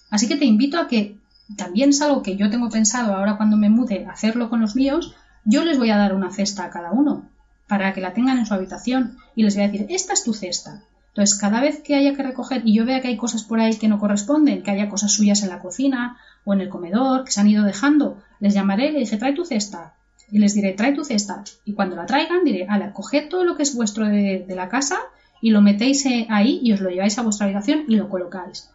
Así 0.09 0.27
que 0.27 0.37
te 0.37 0.45
invito 0.45 0.79
a 0.79 0.87
que 0.87 1.17
también 1.57 1.89
es 1.89 2.01
algo 2.01 2.23
que 2.23 2.35
yo 2.37 2.49
tengo 2.49 2.69
pensado 2.69 3.13
ahora 3.13 3.37
cuando 3.37 3.57
me 3.57 3.69
mude, 3.69 4.05
hacerlo 4.05 4.49
con 4.49 4.61
los 4.61 4.75
míos, 4.75 5.13
yo 5.43 5.63
les 5.63 5.77
voy 5.77 5.91
a 5.91 5.97
dar 5.97 6.15
una 6.15 6.31
cesta 6.31 6.65
a 6.65 6.69
cada 6.71 6.91
uno 6.91 7.29
para 7.67 7.93
que 7.93 8.01
la 8.01 8.13
tengan 8.13 8.37
en 8.37 8.45
su 8.45 8.53
habitación 8.53 9.17
y 9.35 9.43
les 9.43 9.55
voy 9.55 9.63
a 9.63 9.67
decir, 9.67 9.87
esta 9.89 10.13
es 10.13 10.23
tu 10.23 10.33
cesta. 10.33 10.81
Entonces, 11.09 11.37
cada 11.37 11.61
vez 11.61 11.81
que 11.81 11.95
haya 11.95 12.13
que 12.13 12.23
recoger 12.23 12.61
y 12.65 12.73
yo 12.73 12.85
vea 12.85 13.01
que 13.01 13.07
hay 13.07 13.17
cosas 13.17 13.43
por 13.43 13.59
ahí 13.59 13.77
que 13.77 13.87
no 13.87 13.99
corresponden, 13.99 14.63
que 14.63 14.71
haya 14.71 14.89
cosas 14.89 15.13
suyas 15.13 15.43
en 15.43 15.49
la 15.49 15.59
cocina 15.59 16.17
o 16.43 16.53
en 16.53 16.61
el 16.61 16.69
comedor 16.69 17.23
que 17.23 17.31
se 17.31 17.39
han 17.39 17.47
ido 17.47 17.63
dejando, 17.63 18.21
les 18.39 18.53
llamaré 18.53 18.87
y 18.87 18.91
les 18.91 19.01
dije, 19.01 19.17
trae 19.17 19.33
tu 19.33 19.45
cesta. 19.45 19.93
Y 20.31 20.39
les 20.39 20.53
diré, 20.53 20.73
trae 20.73 20.93
tu 20.93 21.03
cesta. 21.03 21.43
Y 21.65 21.73
cuando 21.73 21.95
la 21.95 22.05
traigan, 22.05 22.43
diré, 22.43 22.65
ala, 22.67 22.93
coged 22.93 23.29
todo 23.29 23.43
lo 23.43 23.55
que 23.55 23.63
es 23.63 23.75
vuestro 23.75 24.05
de, 24.07 24.43
de 24.47 24.55
la 24.55 24.69
casa 24.69 24.97
y 25.41 25.51
lo 25.51 25.61
metéis 25.61 26.05
eh, 26.05 26.25
ahí 26.29 26.59
y 26.63 26.73
os 26.73 26.81
lo 26.81 26.89
lleváis 26.89 27.17
a 27.17 27.21
vuestra 27.21 27.45
habitación 27.45 27.85
y 27.87 27.95
lo 27.95 28.09
colocáis. 28.09 28.69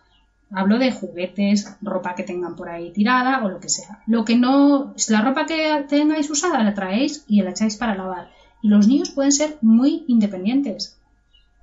Hablo 0.53 0.79
de 0.79 0.93
juguetes, 0.93 1.77
ropa 1.81 2.15
que 2.15 2.25
tengan 2.25 2.57
por 2.57 2.69
ahí 2.69 2.93
tirada 2.93 3.45
o 3.45 3.49
lo 3.49 3.61
que 3.61 3.69
sea. 3.69 4.03
Lo 4.07 4.25
que 4.25 4.37
no, 4.37 4.95
la 5.09 5.23
ropa 5.23 5.47
que 5.47 5.85
tengáis 5.89 6.29
usada 6.31 6.63
la 6.63 6.75
traéis 6.75 7.25
y 7.29 7.43
la 7.43 7.51
echáis 7.51 7.77
para 7.77 7.95
lavar. 7.95 8.31
Y 8.63 8.69
los 8.69 8.87
niños 8.87 9.11
pueden 9.11 9.33
ser 9.33 9.59
muy 9.63 10.05
independientes 10.09 10.99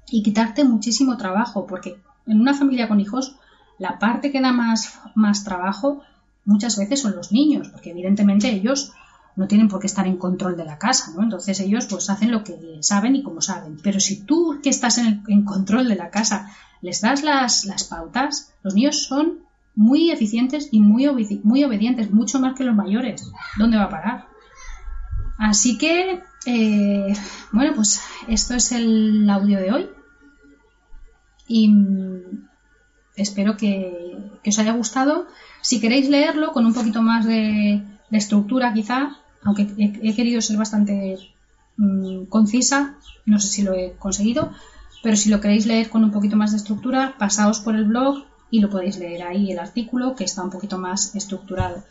y 0.09 0.23
quitarte 0.23 0.63
muchísimo 0.63 1.17
trabajo, 1.17 1.67
porque 1.67 1.97
en 2.25 2.39
una 2.39 2.53
familia 2.53 2.87
con 2.87 2.99
hijos 2.99 3.35
la 3.77 3.99
parte 3.99 4.31
que 4.31 4.41
da 4.41 4.51
más, 4.51 4.99
más 5.15 5.43
trabajo 5.43 6.01
muchas 6.45 6.77
veces 6.77 7.01
son 7.01 7.15
los 7.15 7.31
niños, 7.31 7.69
porque 7.69 7.91
evidentemente 7.91 8.49
ellos 8.49 8.93
no 9.37 9.47
tienen 9.47 9.69
por 9.69 9.79
qué 9.79 9.87
estar 9.87 10.05
en 10.05 10.17
control 10.17 10.57
de 10.57 10.65
la 10.65 10.77
casa, 10.77 11.11
¿no? 11.15 11.23
Entonces 11.23 11.59
ellos 11.61 11.85
pues 11.85 12.09
hacen 12.09 12.31
lo 12.31 12.43
que 12.43 12.79
saben 12.81 13.15
y 13.15 13.23
como 13.23 13.41
saben. 13.41 13.79
Pero 13.81 13.99
si 14.01 14.21
tú 14.21 14.59
que 14.61 14.69
estás 14.69 14.97
en, 14.97 15.23
en 15.29 15.45
control 15.45 15.87
de 15.87 15.95
la 15.95 16.09
casa 16.09 16.51
les 16.81 17.01
das 17.01 17.23
las, 17.23 17.83
pautas, 17.89 18.53
los 18.63 18.73
niños 18.73 19.03
son 19.03 19.39
muy 19.75 20.11
eficientes 20.11 20.69
y 20.71 20.79
muy, 20.79 21.07
muy 21.43 21.63
obedientes, 21.63 22.11
mucho 22.11 22.39
más 22.39 22.55
que 22.55 22.63
los 22.63 22.75
mayores. 22.75 23.31
¿Dónde 23.57 23.77
va 23.77 23.83
a 23.83 23.89
parar? 23.89 24.27
Así 25.37 25.77
que, 25.77 26.23
eh, 26.45 27.13
bueno, 27.51 27.73
pues 27.75 28.01
esto 28.27 28.55
es 28.55 28.71
el 28.71 29.29
audio 29.29 29.59
de 29.59 29.71
hoy. 29.71 29.89
Y 31.47 31.69
mm, 31.69 32.47
espero 33.15 33.55
que, 33.55 34.17
os 34.45 34.59
haya 34.59 34.71
gustado. 34.71 35.27
Si 35.61 35.79
queréis 35.79 36.09
leerlo 36.09 36.53
con 36.53 36.65
un 36.65 36.73
poquito 36.73 37.01
más 37.01 37.25
de, 37.25 37.83
estructura, 38.11 38.73
quizá, 38.73 39.17
aunque 39.43 39.67
he, 39.77 40.15
querido 40.15 40.41
ser 40.41 40.57
bastante 40.57 41.17
mm, 41.77 42.25
concisa, 42.25 42.97
no 43.25 43.39
sé 43.39 43.47
si 43.47 43.61
lo 43.63 43.73
he 43.73 43.93
conseguido, 43.97 44.51
pero 45.03 45.15
si 45.15 45.29
lo 45.29 45.39
queréis 45.41 45.65
leer 45.65 45.89
con 45.89 46.03
un 46.03 46.11
poquito 46.11 46.35
más 46.35 46.51
de 46.51 46.57
estructura, 46.57 47.15
pasaos 47.17 47.59
por 47.59 47.75
el 47.75 47.85
blog 47.85 48.25
y 48.49 48.61
lo 48.61 48.69
podéis 48.69 48.97
leer 48.97 49.23
ahí 49.23 49.51
el 49.51 49.59
artículo 49.59 50.15
que 50.15 50.23
está 50.23 50.43
un 50.43 50.49
poquito 50.49 50.77
más 50.77 51.15
estructurado. 51.15 51.83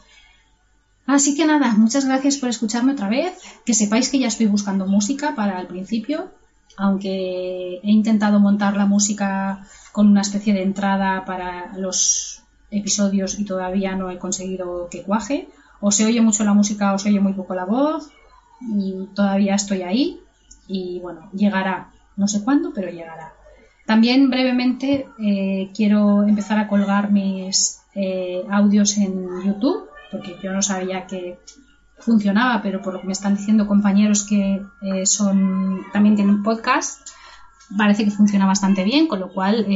Así 1.06 1.36
que 1.36 1.46
nada, 1.46 1.72
muchas 1.74 2.04
gracias 2.04 2.36
por 2.36 2.48
escucharme 2.48 2.92
otra 2.92 3.08
vez. 3.08 3.38
Que 3.64 3.74
sepáis 3.74 4.08
que 4.08 4.18
ya 4.18 4.26
estoy 4.26 4.46
buscando 4.46 4.86
música 4.86 5.34
para 5.36 5.60
el 5.60 5.68
principio, 5.68 6.30
aunque 6.76 7.80
he 7.82 7.90
intentado 7.90 8.40
montar 8.40 8.76
la 8.76 8.86
música 8.86 9.66
con 9.92 10.08
una 10.08 10.22
especie 10.22 10.52
de 10.52 10.62
entrada 10.62 11.24
para 11.24 11.76
los 11.76 12.42
episodios 12.70 13.38
y 13.38 13.44
todavía 13.44 13.94
no 13.94 14.10
he 14.10 14.18
conseguido 14.18 14.88
que 14.90 15.02
cuaje. 15.02 15.48
O 15.80 15.90
se 15.90 16.04
oye 16.04 16.20
mucho 16.20 16.44
la 16.44 16.54
música 16.54 16.92
o 16.94 16.98
se 16.98 17.10
oye 17.10 17.20
muy 17.20 17.34
poco 17.34 17.54
la 17.54 17.64
voz. 17.64 18.10
Y 18.60 19.08
todavía 19.14 19.54
estoy 19.54 19.82
ahí 19.82 20.20
y 20.66 20.98
bueno, 21.00 21.28
llegará 21.32 21.92
no 22.16 22.26
sé 22.26 22.42
cuándo, 22.42 22.72
pero 22.74 22.90
llegará. 22.90 23.34
También 23.84 24.30
brevemente 24.30 25.06
eh, 25.18 25.70
quiero 25.74 26.24
empezar 26.24 26.58
a 26.58 26.66
colgar 26.66 27.12
mis 27.12 27.80
eh, 27.94 28.42
audios 28.50 28.96
en 28.96 29.44
YouTube, 29.44 29.88
porque 30.10 30.36
yo 30.42 30.52
no 30.52 30.62
sabía 30.62 31.06
que 31.06 31.38
funcionaba, 31.98 32.62
pero 32.62 32.82
por 32.82 32.94
lo 32.94 33.00
que 33.00 33.06
me 33.06 33.12
están 33.12 33.36
diciendo 33.36 33.66
compañeros 33.66 34.24
que 34.24 34.62
eh, 34.82 35.06
son 35.06 35.84
también 35.92 36.16
tienen 36.16 36.42
podcast, 36.42 37.08
parece 37.76 38.04
que 38.04 38.10
funciona 38.10 38.46
bastante 38.46 38.82
bien, 38.82 39.06
con 39.06 39.20
lo 39.20 39.32
cual 39.32 39.66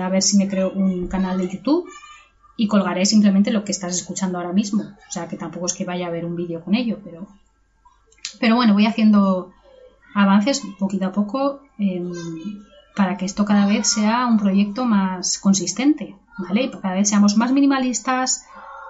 a 0.00 0.08
ver 0.08 0.22
si 0.22 0.38
me 0.38 0.48
creo 0.48 0.70
un 0.70 1.08
canal 1.08 1.38
de 1.38 1.48
YouTube 1.48 1.88
y 2.58 2.66
colgaré 2.66 3.06
simplemente 3.06 3.52
lo 3.52 3.64
que 3.64 3.70
estás 3.70 3.94
escuchando 3.94 4.36
ahora 4.36 4.52
mismo. 4.52 4.82
O 4.82 5.12
sea 5.12 5.28
que 5.28 5.36
tampoco 5.36 5.66
es 5.66 5.74
que 5.74 5.84
vaya 5.84 6.08
a 6.08 6.10
ver 6.10 6.24
un 6.24 6.34
vídeo 6.34 6.60
con 6.60 6.74
ello, 6.74 6.98
pero, 7.04 7.28
pero 8.40 8.56
bueno, 8.56 8.74
voy 8.74 8.84
haciendo 8.84 9.52
avances 10.12 10.60
poquito 10.76 11.06
a 11.06 11.12
poco 11.12 11.60
em, 11.78 12.12
para 12.96 13.16
que 13.16 13.24
esto 13.24 13.44
cada 13.44 13.66
vez 13.66 13.86
sea 13.86 14.26
un 14.26 14.38
proyecto 14.38 14.84
más 14.84 15.38
consistente, 15.38 16.16
¿vale? 16.36 16.68
Cada 16.82 16.94
vez 16.94 17.08
seamos 17.08 17.36
más 17.36 17.52
minimalistas, 17.52 18.44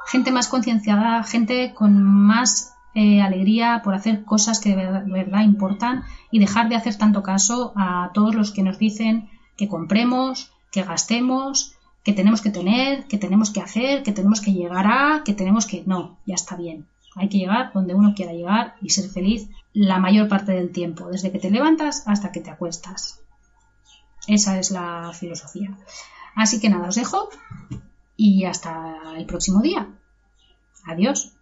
gente 0.07 0.33
más 0.33 0.49
concienciada, 0.49 1.23
gente 1.23 1.75
con 1.75 2.03
más 2.03 2.73
eh, 2.95 3.21
alegría 3.21 3.83
por 3.85 3.95
hacer 3.95 4.25
cosas 4.25 4.61
que 4.61 4.75
de 4.75 5.03
verdad, 5.13 5.43
importan 5.43 6.05
y 6.31 6.39
dejar 6.39 6.71
de 6.71 6.77
hacer 6.77 6.97
tanto 6.97 7.23
caso 7.23 7.75
a 7.77 8.13
todos 8.15 8.35
los 8.35 8.51
que 8.51 8.63
nos 8.63 8.79
dicen 8.79 9.29
que 9.59 9.69
compremos, 9.69 10.53
que 10.73 10.85
gastemos, 10.85 11.78
que 12.09 12.15
tenemos 12.15 12.41
que 12.41 12.49
tener, 12.49 13.05
que 13.05 13.19
tenemos 13.19 13.51
que 13.51 13.61
hacer, 13.61 14.03
que 14.03 14.13
tenemos 14.13 14.41
que 14.41 14.55
llegar 14.55 14.87
a, 14.87 15.23
que 15.27 15.35
tenemos 15.35 15.67
que... 15.67 15.83
No, 15.85 16.17
ya 16.25 16.37
está 16.37 16.57
bien. 16.57 16.87
Hay 17.17 17.29
que 17.29 17.37
llegar 17.37 17.71
donde 17.75 17.95
uno 17.95 18.15
quiera 18.15 18.33
llegar 18.33 18.77
y 18.81 18.89
ser 18.89 19.11
feliz 19.11 19.51
la 19.75 19.99
mayor 19.99 20.27
parte 20.27 20.53
del 20.53 20.73
tiempo, 20.73 21.11
desde 21.11 21.31
que 21.31 21.39
te 21.39 21.51
levantas 21.51 22.05
hasta 22.07 22.33
que 22.33 22.41
te 22.41 22.49
acuestas. 22.49 23.21
Esa 24.27 24.59
es 24.59 24.71
la 24.71 25.13
filosofía. 25.13 25.77
Así 26.35 26.61
que 26.61 26.71
nada, 26.71 26.89
os 26.89 26.95
dejo 26.95 27.29
y 28.17 28.47
hasta 28.47 28.97
el 29.19 29.27
próximo 29.27 29.61
día. 29.61 29.87
Adiós. 30.87 31.38